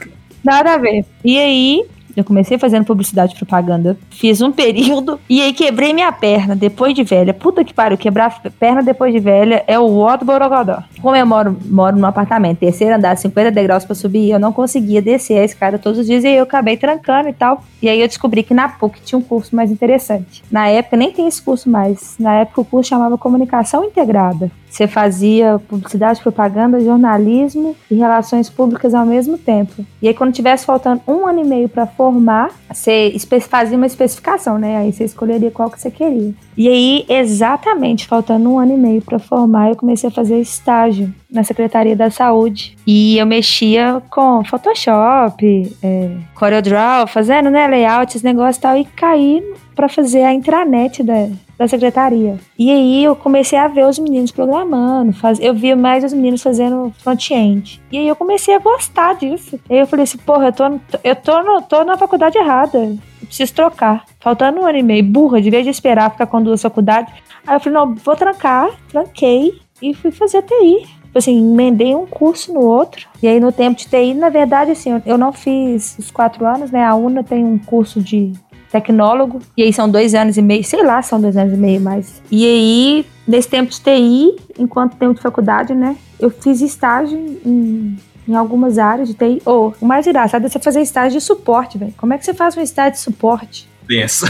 Nada 0.44 0.74
a 0.74 0.78
ver. 0.78 1.06
E 1.24 1.38
aí, 1.38 1.86
eu 2.18 2.24
comecei 2.24 2.58
fazendo 2.58 2.84
publicidade 2.84 3.34
e 3.34 3.38
propaganda, 3.38 3.96
fiz 4.10 4.42
um 4.42 4.52
período 4.54 5.20
e 5.30 5.42
aí 5.42 5.54
quebrei 5.54 5.94
minha 5.94 6.12
perna 6.12 6.56
depois 6.56 6.94
de 6.96 7.04
velha. 7.04 7.34
Puta 7.34 7.64
que 7.64 7.74
pariu, 7.74 7.98
quebrar 7.98 8.42
perna 8.60 8.82
depois 8.82 9.14
de 9.14 9.20
velha 9.20 9.64
é 9.68 9.80
o 9.80 9.98
ó 9.98 10.18
do 10.18 10.26
Borogodó. 10.26 10.84
Como 11.02 11.16
eu 11.16 11.26
moro, 11.26 11.58
moro 11.66 11.96
num 11.96 12.06
apartamento, 12.06 12.60
terceiro 12.60 12.96
andar, 12.96 13.18
50 13.18 13.52
degraus 13.52 13.86
para 13.86 13.96
subir, 13.96 14.30
eu 14.30 14.40
não 14.40 14.52
conseguia 14.52 15.02
descer 15.02 15.40
a 15.40 15.46
escada 15.46 15.78
todos 15.78 16.00
os 16.00 16.06
dias 16.06 16.24
e 16.24 16.28
aí 16.28 16.38
eu 16.38 16.44
acabei 16.44 16.78
trancando 16.78 17.30
e 17.30 17.34
tal. 17.34 17.64
E 17.82 17.88
aí 17.88 18.02
eu 18.02 18.08
descobri 18.08 18.44
que 18.44 18.54
na 18.54 18.70
PUC 18.70 19.02
tinha 19.02 19.20
um 19.20 19.22
curso 19.22 19.56
mais 19.56 19.72
interessante. 19.72 20.44
Na 20.52 20.68
época 20.68 20.98
nem 20.98 21.12
tem 21.12 21.28
esse 21.28 21.42
curso 21.42 21.70
mais. 21.70 22.16
Na 22.20 22.34
época 22.36 22.62
o 22.62 22.66
curso 22.66 22.90
chamava 22.90 23.18
Comunicação 23.18 23.84
Integrada. 23.84 24.52
Você 24.70 24.88
fazia 24.88 25.60
publicidade, 25.68 26.22
propaganda, 26.22 26.80
jornalismo 26.80 27.76
e 27.90 27.96
relações 27.96 28.50
públicas 28.50 28.94
ao 28.94 29.06
mesmo 29.06 29.38
tempo. 29.38 29.86
E 30.02 30.08
aí, 30.08 30.14
quando 30.14 30.34
tivesse 30.34 30.66
faltando 30.66 31.02
um 31.08 31.26
ano 31.26 31.40
e 31.40 31.48
meio 31.48 31.70
para 31.70 31.88
formar, 31.88 32.52
você 32.72 33.16
fazia 33.50 33.78
uma 33.78 33.88
especificação, 33.88 34.60
né? 34.60 34.78
Aí 34.78 34.92
você 34.92 35.06
escolheria 35.06 35.50
qual 35.52 35.70
que 35.72 35.80
você 35.80 35.90
queria. 35.90 36.34
E 36.58 36.68
aí, 36.68 37.06
exatamente 37.08 38.08
faltando 38.08 38.50
um 38.50 38.58
ano 38.58 38.74
e 38.74 38.78
meio 38.78 39.02
para 39.02 39.20
formar, 39.20 39.70
eu 39.70 39.76
comecei 39.76 40.10
a 40.10 40.12
fazer 40.12 40.40
estágio 40.40 41.14
na 41.32 41.44
Secretaria 41.44 41.96
da 41.96 42.10
Saúde. 42.10 42.76
E 42.86 43.18
eu 43.18 43.26
mexia 43.28 44.02
com 44.10 44.44
Photoshop, 44.44 45.78
é, 45.84 46.12
CorelDRAW, 46.34 47.06
fazendo 47.08 47.52
né, 47.52 47.68
esse 48.04 48.24
negócio 48.24 48.60
e 48.60 48.62
tal, 48.62 48.78
e 48.78 48.86
caí 48.86 49.44
para 49.76 49.88
fazer 49.88 50.24
a 50.24 50.34
intranet 50.34 51.04
da, 51.04 51.30
da 51.56 51.68
secretaria. 51.68 52.40
E 52.58 52.72
aí 52.72 53.04
eu 53.04 53.16
comecei 53.16 53.60
a 53.60 53.68
ver 53.68 53.86
os 53.86 54.00
meninos 54.00 54.32
programando, 54.32 55.14
faz... 55.14 55.40
eu 55.40 55.54
via 55.54 55.76
mais 55.76 56.04
os 56.04 56.14
meninos 56.14 56.42
fazendo 56.42 56.92
front-end. 56.98 57.80
E 57.92 58.00
aí 58.00 58.08
eu 58.08 58.16
comecei 58.16 58.56
a 58.56 58.60
gostar 58.60 59.14
disso. 59.14 59.60
E 59.70 59.76
aí 59.76 59.80
eu 59.80 59.88
falei 59.88 60.04
assim, 60.04 60.18
porra, 60.18 60.48
eu 60.48 60.54
tô, 60.54 60.64
eu 61.04 61.16
tô, 61.16 61.44
no, 61.44 61.62
tô 61.62 61.84
na 61.84 61.96
faculdade 61.96 62.38
errada. 62.40 62.98
Preciso 63.28 63.54
trocar. 63.54 64.06
Faltando 64.20 64.62
um 64.62 64.66
ano 64.66 64.78
e 64.78 64.84
meio, 64.84 65.04
burra, 65.04 65.42
de 65.42 65.50
vez 65.50 65.64
de 65.64 65.70
esperar 65.70 66.12
ficar 66.12 66.26
com 66.26 66.42
duas 66.42 66.62
faculdades. 66.62 67.14
Aí 67.46 67.56
eu 67.56 67.60
falei, 67.60 67.80
não, 67.80 67.96
vou 67.96 68.16
trancar, 68.16 68.70
tranquei 68.90 69.54
e 69.82 69.94
fui 69.94 70.12
fazer 70.12 70.42
TI. 70.42 70.88
Tipo 71.04 71.20
assim, 71.20 71.38
emendei 71.38 71.96
um 71.96 72.06
curso 72.06 72.54
no 72.54 72.62
outro. 72.62 73.08
E 73.22 73.28
aí, 73.28 73.40
no 73.40 73.52
tempo 73.52 73.78
de 73.78 73.88
TI, 73.88 74.14
na 74.14 74.30
verdade, 74.30 74.72
assim, 74.72 75.02
eu 75.06 75.18
não 75.18 75.32
fiz 75.32 75.98
os 75.98 76.12
quatro 76.12 76.46
anos, 76.46 76.70
né? 76.70 76.84
A 76.84 76.96
UNA 76.96 77.24
tem 77.24 77.44
um 77.44 77.58
curso 77.58 78.02
de 78.02 78.34
tecnólogo. 78.72 79.40
E 79.56 79.64
aí 79.64 79.74
são 79.74 79.90
dois 79.90 80.14
anos 80.14 80.38
e 80.38 80.42
meio, 80.42 80.64
sei 80.64 80.84
lá, 80.84 81.02
são 81.02 81.20
dois 81.20 81.36
anos 81.38 81.54
e 81.54 81.58
meio 81.58 81.82
mais. 81.82 82.22
E 82.30 82.46
aí, 82.46 83.06
nesse 83.28 83.48
tempo 83.48 83.72
de 83.72 83.80
TI, 83.80 84.36
enquanto 84.60 84.98
tempo 84.98 85.16
de 85.16 85.22
faculdade, 85.22 85.74
né? 85.74 85.96
Eu 86.20 86.30
fiz 86.30 86.62
estágio 86.62 87.18
em, 87.46 87.98
em 88.28 88.36
algumas 88.36 88.78
áreas 88.78 89.08
de 89.08 89.14
TI. 89.14 89.42
Ou, 89.46 89.74
oh, 89.80 89.86
o 89.86 89.88
mais 89.88 90.06
engraçado 90.06 90.46
é 90.46 90.50
você 90.50 90.60
fazer 90.60 90.82
estágio 90.82 91.20
de 91.20 91.26
suporte, 91.26 91.78
velho. 91.78 91.94
Como 91.98 92.14
é 92.14 92.18
que 92.18 92.26
você 92.26 92.34
faz 92.34 92.56
um 92.58 92.62
estágio 92.62 92.94
de 92.94 93.00
suporte? 93.00 93.70
Pensa. 93.88 94.28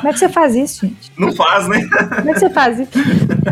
Como 0.00 0.08
é 0.08 0.12
que 0.12 0.18
você 0.18 0.28
faz 0.28 0.54
isso, 0.54 0.86
gente? 0.86 1.12
Não 1.18 1.32
faz, 1.32 1.68
né? 1.68 1.86
Como 2.16 2.30
é 2.30 2.32
que 2.32 2.40
você 2.40 2.50
faz 2.50 2.80
isso? 2.80 2.90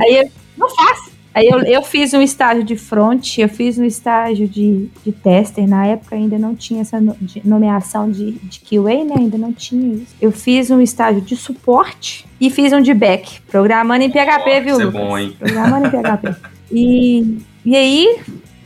Aí 0.01 0.17
eu, 0.17 0.31
não 0.57 0.69
faço. 0.71 1.11
Aí 1.33 1.47
eu, 1.47 1.61
eu 1.61 1.83
fiz 1.83 2.13
um 2.13 2.21
estágio 2.21 2.65
de 2.65 2.77
front, 2.77 3.39
eu 3.39 3.49
fiz 3.49 3.79
um 3.79 3.85
estágio 3.85 4.49
de, 4.49 4.89
de 5.05 5.13
tester. 5.13 5.69
Na 5.69 5.87
época 5.87 6.17
ainda 6.17 6.39
não 6.39 6.57
tinha 6.57 6.81
essa 6.81 7.01
no, 7.01 7.15
de, 7.21 7.47
nomeação 7.47 8.11
de, 8.11 8.33
de 8.33 8.61
QA, 8.61 9.05
né? 9.05 9.15
Ainda 9.17 9.39
não 9.39 9.53
tinha 9.53 9.95
isso. 9.95 10.17
Eu 10.21 10.33
fiz 10.33 10.71
um 10.71 10.81
estágio 10.81 11.21
de 11.21 11.37
suporte 11.37 12.27
e 12.41 12.51
fiz 12.51 12.73
um 12.73 12.81
de 12.81 12.93
back, 12.93 13.41
programando 13.43 14.03
em 14.03 14.11
PHP, 14.11 14.59
oh, 14.59 14.65
viu? 14.65 14.73
Isso 14.73 14.83
é 14.83 14.87
bom, 14.87 15.19
hein? 15.19 15.37
Programando 15.39 15.87
em 15.87 15.91
PHP. 15.91 16.37
E, 16.73 17.39
e 17.65 17.77
aí, 17.77 18.21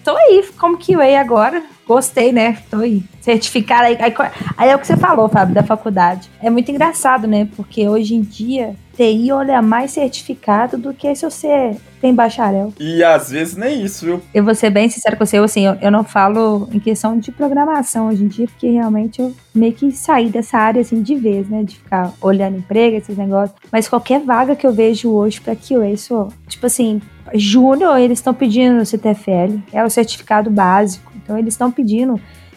tô 0.05 0.15
aí 0.17 0.45
como 0.59 0.79
QA 0.79 1.19
agora. 1.19 1.65
Gostei, 1.87 2.33
né? 2.33 2.59
Tô 2.71 2.79
aí. 2.79 3.03
Certificada. 3.21 3.87
Aí, 3.87 3.97
aí, 4.01 4.15
aí, 4.57 4.71
é 4.71 4.77
o 4.77 4.79
que 4.79 4.87
você 4.87 4.97
falou, 4.97 5.29
Fábio, 5.29 5.55
da 5.55 5.63
faculdade. 5.63 6.31
É 6.43 6.51
muito 6.51 6.71
engraçado, 6.71 7.27
né? 7.27 7.49
Porque 7.57 7.89
hoje 7.89 8.15
em 8.15 8.23
dia, 8.23 8.75
TI 8.97 9.33
olha 9.33 9.61
mais 9.61 9.91
certificado 9.91 10.79
do 10.79 10.95
que 10.95 11.15
se 11.15 11.25
você 11.25 11.77
tem 12.01 12.15
bacharel. 12.15 12.73
E 12.79 13.03
às 13.03 13.31
vezes 13.31 13.57
nem 13.57 13.83
isso, 13.83 14.05
viu? 14.05 14.23
Eu 14.33 14.45
vou 14.45 14.55
ser 14.55 14.71
bem 14.71 14.89
sincero 14.89 15.17
com 15.17 15.25
você, 15.25 15.39
eu, 15.39 15.45
assim, 15.45 15.67
eu, 15.67 15.75
eu 15.81 15.91
não 15.91 16.05
falo 16.05 16.69
em 16.73 16.79
questão 16.79 17.19
de 17.19 17.33
programação 17.33 18.09
hoje 18.09 18.25
em 18.25 18.29
dia, 18.29 18.47
porque 18.47 18.71
realmente 18.71 19.21
eu 19.21 19.35
meio 19.55 19.73
que 19.73 19.91
saí 19.91 20.29
dessa 20.29 20.59
área, 20.59 20.81
assim, 20.81 21.03
de 21.03 21.15
vez, 21.15 21.49
né? 21.49 21.63
De 21.63 21.77
ficar 21.77 22.13
olhando 22.21 22.59
emprego, 22.59 22.97
esses 22.97 23.17
negócios. 23.17 23.59
Mas 23.73 23.89
qualquer 23.89 24.21
vaga 24.21 24.55
que 24.55 24.67
eu 24.67 24.73
vejo 24.73 25.11
hoje 25.11 25.41
pra 25.41 25.57
QA, 25.57 25.89
isso, 25.91 26.29
tipo 26.47 26.67
assim, 26.67 27.01
júnior, 27.33 27.99
eles 27.99 28.19
estão 28.19 28.35
pedindo 28.35 28.85
CTFL, 28.85 29.61
é 29.73 29.85
o 29.85 29.91
certificado 29.91 30.51
básico. 30.51 31.14
Então 31.25 31.37
eles 31.37 31.55
estão 31.55 31.73
pedindo, 31.73 32.13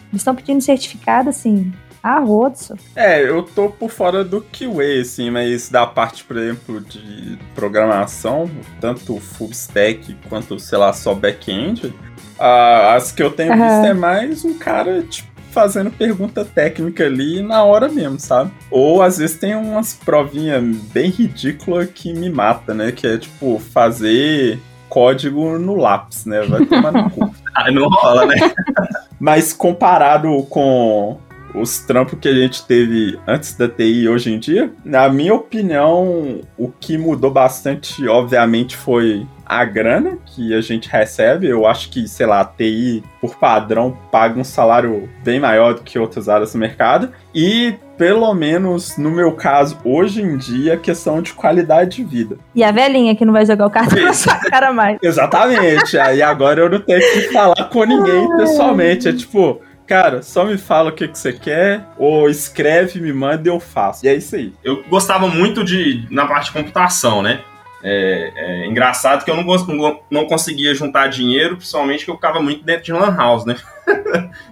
eles 0.10 0.22
estão 0.22 0.36
pedindo 0.36 0.62
certificado, 0.62 1.30
assim, 1.30 1.72
a 2.04 2.20
rodos. 2.20 2.72
É, 2.96 3.28
eu 3.28 3.42
tô 3.42 3.70
por 3.70 3.90
fora 3.90 4.24
do 4.24 4.42
QA, 4.42 5.02
assim, 5.02 5.32
mas 5.32 5.70
da 5.70 5.88
parte, 5.88 6.24
por 6.24 6.38
exemplo, 6.38 6.82
de 6.82 7.40
programação, 7.56 8.50
tanto 8.80 9.20
full 9.20 9.50
stack 9.52 10.16
quanto, 10.30 10.60
sei 10.60 10.78
lá, 10.78 10.94
só 10.94 11.16
back-end, 11.16 11.94
as 12.40 13.12
que 13.12 13.24
eu 13.24 13.32
tenho 13.32 13.54
uhum. 13.54 13.58
visto 13.58 13.86
é 13.86 13.94
mais 13.94 14.46
um 14.46 14.54
cara, 14.54 15.02
tipo, 15.02 15.28
fazendo 15.52 15.90
pergunta 15.90 16.46
técnica 16.46 17.06
ali 17.06 17.42
na 17.42 17.64
hora 17.64 17.90
mesmo, 17.90 18.20
sabe? 18.20 18.52
Ou 18.70 19.02
às 19.02 19.18
vezes 19.18 19.38
tem 19.38 19.56
umas 19.56 19.94
provinhas 19.94 20.64
bem 20.94 21.10
ridículas 21.10 21.90
que 21.94 22.14
me 22.14 22.30
mata, 22.30 22.76
né? 22.76 22.92
Que 22.92 23.08
é 23.08 23.18
tipo 23.18 23.60
fazer 23.60 24.60
código 24.88 25.58
no 25.58 25.76
lápis, 25.76 26.26
né? 26.26 26.42
Vai 26.42 26.64
tomar 26.66 26.92
no 26.92 27.10
cu. 27.10 27.34
Não 27.72 27.90
rola, 27.90 28.26
né? 28.26 28.36
Mas 29.20 29.52
comparado 29.54 30.44
com 30.50 31.18
os 31.54 31.80
trampos 31.80 32.20
que 32.20 32.28
a 32.28 32.34
gente 32.34 32.66
teve 32.66 33.20
antes 33.28 33.54
da 33.54 33.68
TI 33.68 34.08
hoje 34.08 34.34
em 34.34 34.40
dia, 34.40 34.72
na 34.84 35.10
minha 35.10 35.34
opinião, 35.34 36.42
o 36.58 36.70
que 36.70 36.98
mudou 36.98 37.32
bastante, 37.32 38.08
obviamente, 38.08 38.76
foi 38.76 39.26
a 39.46 39.64
grana 39.64 40.18
que 40.26 40.54
a 40.54 40.60
gente 40.60 40.90
recebe. 40.90 41.48
Eu 41.48 41.66
acho 41.66 41.90
que, 41.90 42.08
sei 42.08 42.26
lá, 42.26 42.42
a 42.42 42.46
TI, 42.46 43.02
por 43.22 43.36
padrão, 43.38 43.98
paga 44.12 44.40
um 44.40 44.44
salário 44.44 45.10
bem 45.24 45.40
maior 45.40 45.74
do 45.74 45.82
que 45.82 45.98
outras 45.98 46.28
áreas 46.28 46.52
do 46.52 46.60
mercado. 46.60 47.10
E, 47.34 47.76
pelo 47.98 48.34
menos 48.34 48.98
no 48.98 49.10
meu 49.10 49.32
caso, 49.32 49.78
hoje 49.86 50.22
em 50.22 50.38
dia, 50.38 50.76
questão 50.76 51.22
de 51.22 51.34
qualidade 51.34 51.98
de 51.98 52.04
vida. 52.04 52.38
E 52.54 52.64
a 52.64 52.72
velhinha 52.72 53.16
que 53.16 53.24
não 53.24 53.32
vai 53.32 53.46
jogar 53.46 53.68
o 53.68 53.72
cartão 53.72 54.04
na 54.04 54.14
sua 54.14 54.36
cara 54.36 54.74
mais. 54.74 54.98
Exatamente. 55.02 55.98
Aí 55.98 56.22
agora 56.22 56.62
eu 56.62 56.70
não 56.70 56.80
tenho 56.80 57.00
que 57.00 57.32
falar 57.32 57.70
com 57.70 57.86
ninguém 57.86 58.28
pessoalmente. 58.36 59.08
É 59.08 59.14
tipo 59.14 59.62
cara, 59.88 60.22
só 60.22 60.44
me 60.44 60.58
fala 60.58 60.90
o 60.90 60.94
que, 60.94 61.08
que 61.08 61.18
você 61.18 61.32
quer, 61.32 61.86
ou 61.98 62.30
escreve, 62.30 63.00
me 63.00 63.14
manda 63.14 63.48
e 63.48 63.52
eu 63.52 63.60
faço. 63.60 64.06
E 64.06 64.10
é 64.10 64.16
isso 64.16 64.36
aí. 64.36 64.54
Eu 64.64 64.84
gostava 64.90 65.28
muito 65.28 65.64
de, 65.64 66.06
na 66.12 66.28
parte 66.28 66.48
de 66.48 66.52
computação, 66.52 67.22
né? 67.22 67.40
É, 67.82 68.32
é 68.36 68.68
engraçado 68.68 69.24
que 69.24 69.32
eu 69.32 69.36
não, 69.36 70.02
não 70.12 70.26
conseguia 70.26 70.76
juntar 70.76 71.08
dinheiro, 71.08 71.56
principalmente 71.56 72.04
que 72.04 72.12
eu 72.12 72.16
ficava 72.16 72.42
muito 72.42 72.64
dentro 72.64 72.84
de 72.84 72.92
lan 72.92 73.16
house, 73.16 73.46
né? 73.46 73.56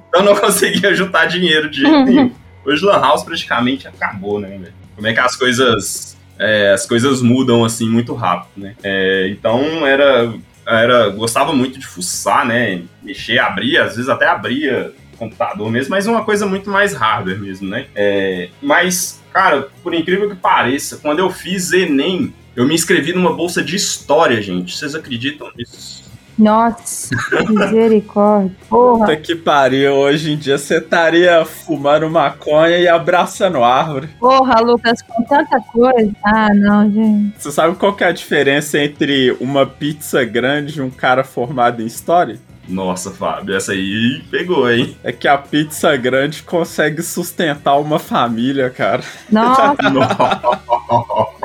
então 0.07 0.21
eu 0.21 0.23
não 0.23 0.35
conseguia 0.35 0.93
juntar 0.95 1.25
dinheiro 1.25 1.69
de 1.69 1.81
jeito 1.81 2.05
nenhum. 2.05 2.31
Hoje 2.63 2.85
lan 2.85 2.99
house 2.99 3.23
praticamente 3.23 3.87
acabou, 3.87 4.39
né, 4.39 4.49
velho? 4.49 4.73
Como 4.95 5.05
é 5.05 5.13
que 5.13 5.19
as 5.19 5.35
coisas 5.35 6.17
é, 6.39 6.71
as 6.71 6.85
coisas 6.85 7.21
mudam 7.21 7.65
assim 7.65 7.89
muito 7.89 8.13
rápido, 8.13 8.51
né? 8.57 8.75
É, 8.81 9.27
então 9.29 9.85
era 9.85 10.33
era 10.65 11.09
gostava 11.09 11.53
muito 11.53 11.77
de 11.77 11.85
fuçar, 11.85 12.45
né? 12.45 12.81
Mexer, 13.03 13.39
abrir, 13.39 13.77
às 13.77 13.95
vezes 13.95 14.09
até 14.09 14.27
abria 14.27 14.93
computador 15.15 15.69
mesmo, 15.71 15.91
mas 15.91 16.07
uma 16.07 16.23
coisa 16.23 16.45
muito 16.45 16.69
mais 16.69 16.93
hardware 16.93 17.39
mesmo, 17.39 17.69
né? 17.69 17.87
É, 17.95 18.49
mas, 18.61 19.21
cara, 19.31 19.69
por 19.83 19.93
incrível 19.93 20.29
que 20.29 20.35
pareça, 20.35 20.97
quando 20.97 21.19
eu 21.19 21.29
fiz 21.29 21.71
Enem, 21.71 22.33
eu 22.55 22.65
me 22.65 22.73
inscrevi 22.73 23.13
numa 23.13 23.33
bolsa 23.33 23.61
de 23.61 23.75
história, 23.75 24.41
gente. 24.41 24.75
Vocês 24.75 24.95
acreditam 24.95 25.49
nisso? 25.55 26.05
Nossa, 26.37 27.15
misericórdia. 27.49 28.51
Porra. 28.69 29.05
Puta 29.05 29.17
que 29.17 29.35
pariu. 29.35 29.93
Hoje 29.93 30.31
em 30.31 30.37
dia 30.37 30.57
você 30.57 30.77
estaria 30.77 31.45
fumando 31.45 32.09
maconha 32.09 32.77
e 32.77 32.87
abraçando 32.87 33.63
árvore. 33.63 34.09
Porra, 34.19 34.59
Lucas, 34.59 35.01
com 35.01 35.23
tanta 35.23 35.59
coisa. 35.61 36.11
Ah, 36.23 36.53
não, 36.53 36.91
gente. 36.91 37.41
Você 37.41 37.51
sabe 37.51 37.75
qual 37.75 37.93
que 37.93 38.03
é 38.03 38.07
a 38.07 38.11
diferença 38.11 38.77
entre 38.77 39.31
uma 39.39 39.65
pizza 39.65 40.23
grande 40.25 40.79
e 40.79 40.81
um 40.81 40.89
cara 40.89 41.23
formado 41.23 41.81
em 41.81 41.85
história? 41.85 42.37
Nossa, 42.67 43.11
Fábio, 43.11 43.55
essa 43.55 43.73
aí 43.73 44.23
pegou, 44.31 44.69
hein? 44.69 44.97
É 45.03 45.11
que 45.11 45.27
a 45.27 45.37
pizza 45.37 45.95
grande 45.95 46.43
consegue 46.43 47.01
sustentar 47.03 47.79
uma 47.79 47.99
família, 47.99 48.69
cara. 48.69 49.03
Nossa. 49.31 49.75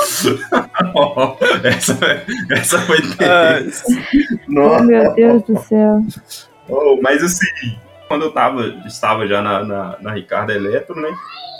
essa, 1.64 1.98
essa 2.50 2.78
foi 2.80 2.98
Oh, 4.48 4.82
meu 4.82 5.14
Deus 5.14 5.42
do 5.42 5.58
céu. 5.60 6.04
Oh, 6.68 6.98
mas 7.02 7.22
assim, 7.22 7.46
quando 8.08 8.26
eu 8.26 8.32
tava, 8.32 8.66
estava 8.86 9.26
já 9.26 9.42
na, 9.42 9.64
na, 9.64 9.96
na 10.00 10.12
Ricardo 10.12 10.50
Eletro, 10.52 11.00
né? 11.00 11.10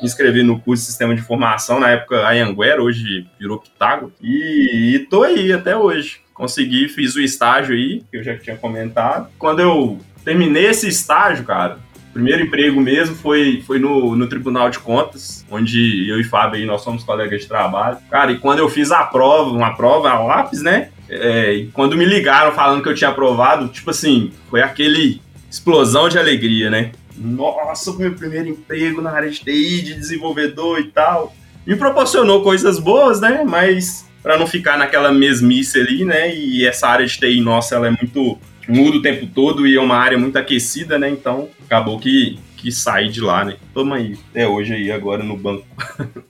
Me 0.00 0.06
inscrevi 0.06 0.42
no 0.42 0.58
curso 0.60 0.82
de 0.82 0.88
Sistema 0.88 1.14
de 1.14 1.20
Informação, 1.20 1.78
na 1.78 1.90
época 1.90 2.26
a 2.26 2.32
Anguera, 2.32 2.82
hoje 2.82 3.26
virou 3.38 3.60
Pitágoras. 3.60 4.14
E, 4.22 4.94
e 4.94 4.98
tô 5.06 5.22
aí 5.22 5.52
até 5.52 5.76
hoje 5.76 6.20
consegui, 6.40 6.88
fiz 6.88 7.14
o 7.14 7.20
estágio 7.20 7.74
aí, 7.74 8.02
que 8.10 8.16
eu 8.16 8.24
já 8.24 8.34
tinha 8.34 8.56
comentado. 8.56 9.28
Quando 9.38 9.60
eu 9.60 9.98
terminei 10.24 10.68
esse 10.68 10.88
estágio, 10.88 11.44
cara, 11.44 11.78
primeiro 12.14 12.44
emprego 12.44 12.80
mesmo 12.80 13.14
foi, 13.14 13.62
foi 13.66 13.78
no, 13.78 14.16
no 14.16 14.26
Tribunal 14.26 14.70
de 14.70 14.78
Contas, 14.78 15.44
onde 15.50 16.08
eu 16.08 16.18
e 16.18 16.24
Fábio 16.24 16.58
aí, 16.58 16.64
nós 16.64 16.80
somos 16.80 17.04
colegas 17.04 17.42
de 17.42 17.46
trabalho. 17.46 17.98
Cara, 18.10 18.32
e 18.32 18.38
quando 18.38 18.60
eu 18.60 18.70
fiz 18.70 18.90
a 18.90 19.04
prova, 19.04 19.50
uma 19.50 19.76
prova 19.76 20.08
a 20.08 20.18
lápis, 20.18 20.62
né? 20.62 20.88
É, 21.10 21.52
e 21.52 21.66
quando 21.66 21.94
me 21.94 22.06
ligaram 22.06 22.52
falando 22.52 22.82
que 22.82 22.88
eu 22.88 22.94
tinha 22.94 23.10
aprovado, 23.10 23.68
tipo 23.68 23.90
assim, 23.90 24.32
foi 24.48 24.62
aquele 24.62 25.20
explosão 25.50 26.08
de 26.08 26.18
alegria, 26.18 26.70
né? 26.70 26.92
Nossa, 27.18 27.92
meu 27.92 28.14
primeiro 28.14 28.48
emprego 28.48 29.02
na 29.02 29.10
área 29.10 29.28
de 29.28 29.40
TI, 29.40 29.82
de 29.82 29.94
desenvolvedor 29.94 30.80
e 30.80 30.84
tal. 30.84 31.34
Me 31.66 31.76
proporcionou 31.76 32.42
coisas 32.42 32.78
boas, 32.78 33.20
né? 33.20 33.44
Mas 33.46 34.08
para 34.22 34.38
não 34.38 34.46
ficar 34.46 34.76
naquela 34.76 35.12
mesmice 35.12 35.80
ali, 35.80 36.04
né? 36.04 36.34
E 36.34 36.66
essa 36.66 36.88
área 36.88 37.06
de 37.06 37.18
TI 37.18 37.40
nossa, 37.40 37.74
ela 37.74 37.88
é 37.88 37.90
muito 37.90 38.38
muda 38.68 38.98
o 38.98 39.02
tempo 39.02 39.26
todo 39.26 39.66
e 39.66 39.76
é 39.76 39.80
uma 39.80 39.96
área 39.96 40.18
muito 40.18 40.36
aquecida, 40.36 40.98
né? 40.98 41.10
Então 41.10 41.48
acabou 41.64 41.98
que, 41.98 42.38
que 42.56 42.70
saí 42.70 43.08
de 43.08 43.20
lá, 43.20 43.44
né? 43.44 43.56
Toma 43.74 43.96
aí, 43.96 44.16
até 44.30 44.46
hoje 44.46 44.74
aí, 44.74 44.90
agora 44.92 45.22
no 45.22 45.36
banco. 45.36 45.66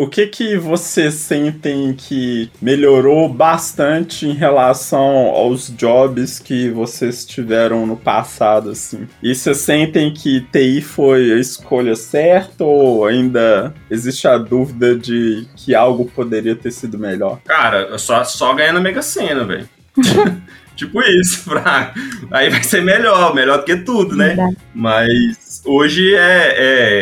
O 0.00 0.06
que 0.06 0.28
que 0.28 0.56
vocês 0.56 1.14
sentem 1.14 1.92
que 1.92 2.48
melhorou 2.62 3.28
bastante 3.28 4.28
em 4.28 4.32
relação 4.32 5.02
aos 5.02 5.68
jobs 5.70 6.38
que 6.38 6.70
vocês 6.70 7.26
tiveram 7.26 7.84
no 7.84 7.96
passado, 7.96 8.70
assim? 8.70 9.08
E 9.20 9.34
vocês 9.34 9.56
sentem 9.56 10.14
que 10.14 10.40
TI 10.52 10.80
foi 10.82 11.32
a 11.32 11.36
escolha 11.40 11.96
certa 11.96 12.62
ou 12.62 13.08
ainda 13.08 13.74
existe 13.90 14.28
a 14.28 14.38
dúvida 14.38 14.94
de 14.96 15.48
que 15.56 15.74
algo 15.74 16.04
poderia 16.04 16.54
ter 16.54 16.70
sido 16.70 16.96
melhor? 16.96 17.40
Cara, 17.44 17.98
só, 17.98 18.22
só 18.22 18.54
ganhar 18.54 18.74
na 18.74 18.80
Mega 18.80 19.02
Sena, 19.02 19.44
velho. 19.44 19.68
tipo 20.76 21.02
isso, 21.02 21.42
pra... 21.50 21.92
aí 22.30 22.48
vai 22.50 22.62
ser 22.62 22.82
melhor, 22.82 23.34
melhor 23.34 23.58
do 23.58 23.64
que 23.64 23.76
tudo, 23.78 24.14
né? 24.14 24.36
Mas 24.72 25.60
hoje 25.64 26.14
é, 26.14 26.54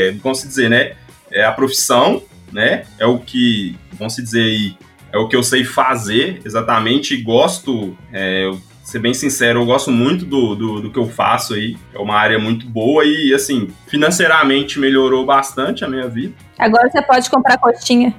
é, 0.08 0.12
vamos 0.12 0.42
dizer, 0.42 0.70
né? 0.70 0.92
É 1.30 1.44
a 1.44 1.52
profissão, 1.52 2.22
né? 2.56 2.84
É 2.98 3.04
o 3.04 3.18
que, 3.18 3.76
vamos 3.92 4.16
dizer 4.16 4.42
aí, 4.42 4.76
é 5.12 5.18
o 5.18 5.28
que 5.28 5.36
eu 5.36 5.42
sei 5.42 5.62
fazer 5.62 6.40
exatamente. 6.42 7.12
e 7.12 7.22
Gosto, 7.22 7.94
é, 8.10 8.50
ser 8.82 8.98
bem 8.98 9.12
sincero, 9.12 9.60
eu 9.60 9.66
gosto 9.66 9.90
muito 9.90 10.24
do, 10.24 10.54
do, 10.54 10.80
do 10.80 10.90
que 10.90 10.98
eu 10.98 11.06
faço 11.06 11.52
aí. 11.52 11.76
É 11.94 11.98
uma 11.98 12.14
área 12.14 12.38
muito 12.38 12.66
boa 12.66 13.04
e, 13.04 13.34
assim, 13.34 13.68
financeiramente 13.86 14.78
melhorou 14.78 15.26
bastante 15.26 15.84
a 15.84 15.88
minha 15.88 16.08
vida. 16.08 16.34
Agora 16.58 16.88
você 16.90 17.02
pode 17.02 17.28
comprar 17.28 17.58
coxinha. 17.58 18.14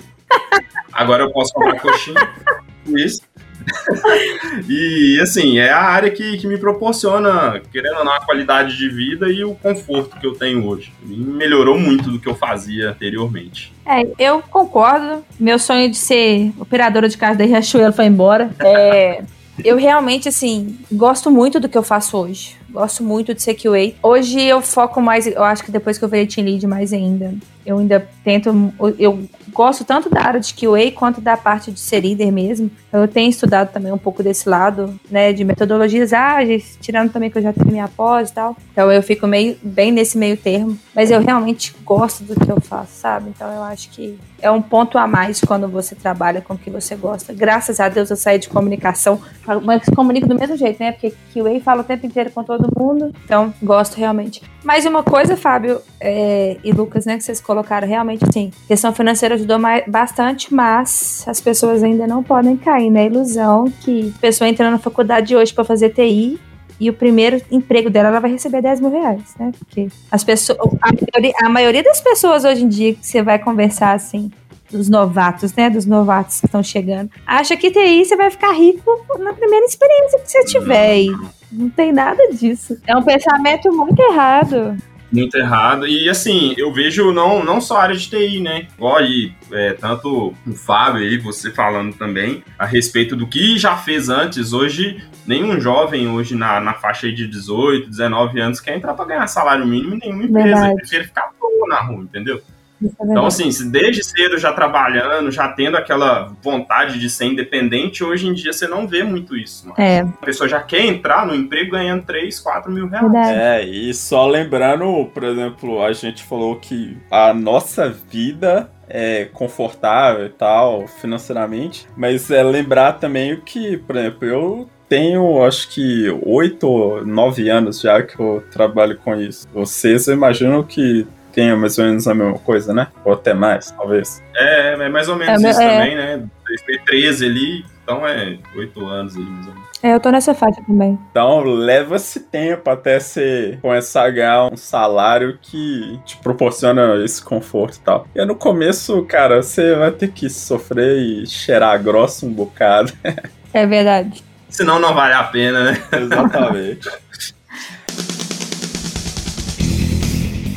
Agora 0.93 1.23
eu 1.23 1.31
posso 1.31 1.51
comprar 1.51 1.79
coxinha. 1.79 2.29
Isso. 2.95 3.21
e 4.67 5.19
assim, 5.21 5.57
é 5.57 5.71
a 5.71 5.81
área 5.81 6.09
que, 6.11 6.37
que 6.37 6.47
me 6.47 6.57
proporciona, 6.57 7.61
querendo 7.71 7.97
ou 7.97 8.05
não, 8.05 8.13
a 8.13 8.25
qualidade 8.25 8.77
de 8.77 8.89
vida 8.89 9.29
e 9.29 9.43
o 9.43 9.55
conforto 9.55 10.19
que 10.19 10.25
eu 10.25 10.33
tenho 10.33 10.65
hoje. 10.65 10.91
Melhorou 11.03 11.79
muito 11.79 12.09
do 12.09 12.19
que 12.19 12.27
eu 12.27 12.35
fazia 12.35 12.91
anteriormente. 12.91 13.73
É, 13.85 14.07
eu 14.19 14.41
concordo. 14.41 15.23
Meu 15.39 15.57
sonho 15.59 15.89
de 15.89 15.97
ser 15.97 16.51
operadora 16.59 17.07
de 17.07 17.17
casa 17.17 17.37
da 17.37 17.45
Riachuelo 17.45 17.93
foi 17.93 18.05
embora. 18.05 18.49
É, 18.59 19.23
eu 19.63 19.77
realmente, 19.77 20.29
assim, 20.29 20.77
gosto 20.91 21.31
muito 21.31 21.59
do 21.59 21.67
que 21.67 21.77
eu 21.77 21.83
faço 21.83 22.17
hoje. 22.17 22.55
Gosto 22.69 23.03
muito 23.03 23.33
de 23.33 23.41
ser 23.41 23.55
QA. 23.55 23.93
Hoje 24.03 24.39
eu 24.41 24.61
foco 24.61 25.01
mais, 25.01 25.25
eu 25.25 25.43
acho 25.43 25.63
que 25.63 25.71
depois 25.71 25.97
que 25.97 26.05
eu 26.05 26.09
virei 26.09 26.27
team 26.27 26.45
lead 26.45 26.67
mais 26.67 26.93
ainda, 26.93 27.33
eu 27.65 27.79
ainda 27.79 28.07
tento, 28.23 28.73
eu 28.99 29.27
gosto 29.57 29.83
tanto 29.83 30.07
da 30.07 30.21
área 30.21 30.39
de 30.39 30.53
QA 30.53 30.91
quanto 30.93 31.19
da 31.19 31.35
parte 31.35 31.71
de 31.71 31.79
ser 31.79 32.01
líder 32.01 32.31
mesmo. 32.31 32.69
Eu 32.93 33.07
tenho 33.07 33.27
estudado 33.27 33.71
também 33.73 33.91
um 33.91 33.97
pouco 33.97 34.21
desse 34.21 34.47
lado, 34.47 34.93
né, 35.09 35.33
de 35.33 35.43
metodologias 35.43 36.13
ágeis, 36.13 36.77
tirando 36.79 37.11
também 37.11 37.31
que 37.31 37.39
eu 37.39 37.41
já 37.41 37.51
tenho 37.51 37.71
minha 37.71 37.87
pós 37.87 38.29
e 38.29 38.33
tal. 38.33 38.55
Então 38.71 38.91
eu 38.91 39.01
fico 39.01 39.25
meio 39.25 39.57
bem 39.63 39.91
nesse 39.91 40.15
meio 40.15 40.37
termo, 40.37 40.77
mas 40.93 41.09
eu 41.09 41.19
realmente 41.19 41.75
gosto 41.83 42.23
do 42.23 42.39
que 42.39 42.51
eu 42.51 42.61
faço, 42.61 42.91
sabe? 42.93 43.31
Então 43.31 43.51
eu 43.51 43.63
acho 43.63 43.89
que 43.89 44.19
é 44.39 44.51
um 44.51 44.61
ponto 44.61 44.99
a 44.99 45.07
mais 45.07 45.41
quando 45.41 45.67
você 45.67 45.95
trabalha 45.95 46.39
com 46.39 46.53
o 46.53 46.57
que 46.57 46.69
você 46.69 46.95
gosta. 46.95 47.33
Graças 47.33 47.79
a 47.79 47.89
Deus 47.89 48.11
eu 48.11 48.15
saí 48.15 48.37
de 48.37 48.49
comunicação, 48.49 49.19
mas 49.63 49.83
comunico 49.95 50.27
do 50.27 50.35
mesmo 50.35 50.55
jeito, 50.55 50.79
né? 50.79 50.91
Porque 50.91 51.15
QA 51.33 51.59
fala 51.61 51.81
o 51.81 51.83
tempo 51.83 52.05
inteiro 52.05 52.29
com 52.29 52.43
todo 52.43 52.69
mundo, 52.77 53.11
então 53.25 53.51
gosto 53.63 53.95
realmente. 53.95 54.43
Mas 54.63 54.85
uma 54.85 55.01
coisa, 55.01 55.37
Fábio 55.37 55.81
é, 55.99 56.57
e 56.63 56.71
Lucas, 56.71 57.05
né, 57.05 57.17
que 57.17 57.23
vocês 57.23 57.39
colocaram 57.39 57.87
realmente 57.87 58.25
assim, 58.27 58.51
questão 58.67 58.93
financeira 58.93 59.37
ajudou 59.47 59.59
bastante, 59.87 60.53
mas 60.53 61.23
as 61.27 61.39
pessoas 61.39 61.83
ainda 61.83 62.05
não 62.05 62.21
podem 62.21 62.57
cair 62.57 62.89
na 62.89 63.03
ilusão 63.03 63.71
que 63.81 64.13
a 64.17 64.19
pessoa 64.19 64.49
entra 64.49 64.69
na 64.69 64.77
faculdade 64.77 65.35
hoje 65.35 65.53
para 65.53 65.63
fazer 65.63 65.89
TI 65.89 66.39
e 66.79 66.89
o 66.89 66.93
primeiro 66.93 67.41
emprego 67.49 67.89
dela 67.89 68.09
ela 68.09 68.19
vai 68.19 68.31
receber 68.31 68.61
10 68.61 68.81
mil 68.81 68.91
reais, 68.91 69.35
né? 69.39 69.51
Porque 69.57 69.87
as 70.11 70.23
pessoas, 70.23 70.59
a 70.81 70.91
maioria, 70.91 71.33
a 71.43 71.49
maioria 71.49 71.83
das 71.83 72.01
pessoas 72.01 72.43
hoje 72.43 72.63
em 72.63 72.67
dia 72.67 72.93
que 72.93 73.05
você 73.05 73.23
vai 73.23 73.39
conversar 73.39 73.93
assim, 73.93 74.31
dos 74.69 74.89
novatos, 74.89 75.53
né? 75.55 75.69
Dos 75.69 75.85
novatos 75.85 76.39
que 76.39 76.45
estão 76.45 76.61
chegando, 76.61 77.09
acha 77.25 77.55
que 77.55 77.71
TI 77.71 78.05
você 78.05 78.15
vai 78.15 78.29
ficar 78.29 78.51
rico 78.51 78.91
na 79.19 79.33
primeira 79.33 79.65
experiência 79.65 80.19
que 80.19 80.29
você 80.29 80.43
tiver. 80.45 80.99
E 80.99 81.15
não 81.51 81.69
tem 81.69 81.91
nada 81.91 82.21
disso. 82.31 82.77
É 82.85 82.95
um 82.95 83.01
pensamento 83.01 83.71
muito 83.71 83.99
errado. 83.99 84.77
Muito 85.17 85.37
errado. 85.37 85.87
E 85.87 86.09
assim, 86.09 86.53
eu 86.57 86.71
vejo 86.71 87.11
não, 87.11 87.43
não 87.43 87.59
só 87.59 87.77
a 87.77 87.83
área 87.83 87.95
de 87.95 88.09
TI, 88.09 88.39
né? 88.39 88.67
Igual 88.77 88.97
aí, 88.97 89.33
é, 89.51 89.73
tanto 89.73 90.33
o 90.45 90.53
Fábio 90.53 91.01
aí, 91.01 91.17
você 91.17 91.51
falando 91.51 91.95
também 91.95 92.43
a 92.57 92.65
respeito 92.65 93.15
do 93.15 93.27
que 93.27 93.57
já 93.57 93.75
fez 93.77 94.09
antes. 94.09 94.53
Hoje, 94.53 95.03
nenhum 95.25 95.59
jovem 95.59 96.07
hoje 96.07 96.35
na, 96.35 96.59
na 96.59 96.73
faixa 96.73 97.11
de 97.11 97.27
18, 97.27 97.89
19 97.89 98.39
anos 98.39 98.59
quer 98.59 98.75
entrar 98.75 98.93
para 98.93 99.05
ganhar 99.05 99.27
salário 99.27 99.65
mínimo 99.65 99.95
em 99.95 99.99
nenhuma 99.99 100.23
empresa. 100.23 100.47
Verdade. 100.47 100.71
Ele 100.71 100.75
prefere 100.75 101.03
ficar 101.05 101.31
na 101.67 101.81
rua, 101.81 102.03
entendeu? 102.03 102.41
É 102.83 102.87
Então, 103.03 103.25
assim, 103.25 103.49
desde 103.69 104.03
cedo 104.03 104.37
já 104.37 104.53
trabalhando, 104.53 105.31
já 105.31 105.47
tendo 105.49 105.77
aquela 105.77 106.31
vontade 106.41 106.99
de 106.99 107.09
ser 107.09 107.25
independente, 107.25 108.03
hoje 108.03 108.27
em 108.27 108.33
dia 108.33 108.53
você 108.53 108.67
não 108.67 108.87
vê 108.87 109.03
muito 109.03 109.35
isso. 109.35 109.71
É, 109.77 109.99
A 109.99 110.25
pessoa 110.25 110.47
já 110.47 110.61
quer 110.61 110.85
entrar 110.85 111.25
no 111.25 111.35
emprego 111.35 111.71
ganhando 111.71 112.03
3, 112.03 112.39
4 112.39 112.71
mil 112.71 112.87
reais. 112.87 113.11
verdade. 113.11 113.39
É, 113.39 113.65
e 113.65 113.93
só 113.93 114.27
lembrando, 114.27 115.05
por 115.13 115.23
exemplo, 115.23 115.83
a 115.83 115.91
gente 115.93 116.23
falou 116.23 116.55
que 116.57 116.97
a 117.11 117.33
nossa 117.33 117.89
vida 117.89 118.69
é 118.89 119.25
confortável 119.25 120.25
e 120.25 120.29
tal, 120.29 120.87
financeiramente, 120.87 121.87
mas 121.95 122.31
é 122.31 122.41
lembrar 122.41 122.93
também 122.93 123.33
o 123.33 123.41
que, 123.41 123.77
por 123.77 123.95
exemplo, 123.97 124.25
eu 124.25 124.69
tenho 124.87 125.43
acho 125.43 125.69
que 125.69 126.09
oito 126.25 126.67
ou 126.67 127.05
nove 127.05 127.49
anos 127.49 127.81
já 127.81 128.01
que 128.01 128.19
eu 128.19 128.43
trabalho 128.51 128.97
com 128.97 129.15
isso. 129.15 129.47
Vocês 129.53 130.07
eu 130.07 130.13
imagino 130.13 130.63
que 130.63 131.05
tenham 131.37 131.55
mais 131.55 131.77
ou 131.77 131.85
menos 131.85 132.07
a 132.07 132.15
mesma 132.15 132.39
coisa, 132.39 132.73
né? 132.73 132.87
Ou 133.05 133.13
até 133.13 133.31
mais, 133.31 133.69
talvez. 133.69 134.23
É, 134.35 134.73
é 134.73 134.89
mais 134.89 135.07
ou 135.07 135.15
menos 135.15 135.43
É, 135.43 135.49
isso 135.51 135.61
é. 135.61 135.69
também, 135.69 135.95
né? 135.95 136.23
2013 136.47 137.25
ali, 137.27 137.65
então 137.83 138.07
é 138.07 138.39
8 138.55 138.85
anos 138.87 139.15
aí, 139.15 139.21
mais 139.21 139.45
ou 139.45 139.53
menos. 139.53 139.67
É, 139.83 139.93
eu 139.93 139.99
tô 139.99 140.09
nessa 140.09 140.33
faixa 140.33 140.59
também. 140.65 140.97
Então 141.11 141.43
leva-se 141.43 142.21
tempo 142.21 142.67
até 142.71 142.99
você 142.99 143.59
começar 143.61 144.05
a 144.05 144.09
ganhar 144.09 144.51
um 144.51 144.57
salário 144.57 145.37
que 145.39 145.99
te 146.03 146.17
proporciona 146.17 147.03
esse 147.05 147.23
conforto 147.23 147.75
e 147.75 147.81
tal. 147.81 148.07
E 148.15 148.25
no 148.25 148.35
começo, 148.35 149.03
cara, 149.03 149.43
você 149.43 149.75
vai 149.75 149.91
ter 149.91 150.07
que 150.07 150.31
sofrer 150.31 150.97
e 150.97 151.27
cheirar 151.27 151.81
grosso 151.83 152.25
um 152.25 152.33
bocado. 152.33 152.91
É 153.53 153.65
verdade. 153.65 154.23
Senão 154.49 154.77
não 154.77 154.93
vale 154.93 155.13
a 155.13 155.23
pena, 155.23 155.71
né? 155.71 155.81
Exatamente. 155.91 156.87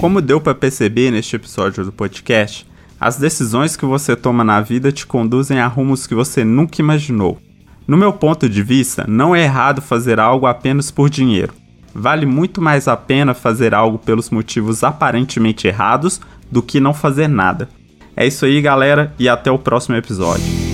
Como 0.01 0.23
deu 0.23 0.41
pra 0.41 0.55
perceber 0.55 1.11
neste 1.11 1.37
episódio 1.37 1.85
do 1.85 1.93
podcast, 1.93 2.67
as 2.99 3.19
decisões 3.19 3.77
que 3.77 3.85
você 3.85 4.17
toma 4.17 4.43
na 4.43 4.59
vida 4.59 4.91
te 4.91 5.07
conduzem 5.07 5.61
a 5.61 5.67
rumos 5.67 6.07
que 6.07 6.15
você 6.15 6.43
nunca 6.43 6.81
imaginou. 6.81 7.39
No 7.87 7.99
meu 7.99 8.11
ponto 8.11 8.49
de 8.49 8.63
vista, 8.63 9.05
não 9.07 9.37
é 9.37 9.43
errado 9.43 9.83
fazer 9.83 10.19
algo 10.19 10.47
apenas 10.47 10.91
por 10.91 11.11
dinheiro. 11.11 11.53
Vale 11.95 12.25
muito 12.25 12.63
mais 12.63 12.89
a 12.89 12.97
pena 12.97 13.35
fazer 13.35 13.75
algo 13.75 13.99
pelos 13.99 14.31
motivos 14.31 14.83
aparentemente 14.83 15.69
errados 15.69 16.19
do 16.51 16.63
que 16.63 16.81
não 16.81 16.95
fazer 16.95 17.29
nada. 17.29 17.69
É 18.17 18.27
isso 18.27 18.47
aí, 18.47 18.59
galera, 18.63 19.13
e 19.19 19.29
até 19.29 19.51
o 19.51 19.59
próximo 19.59 19.97
episódio. 19.97 20.70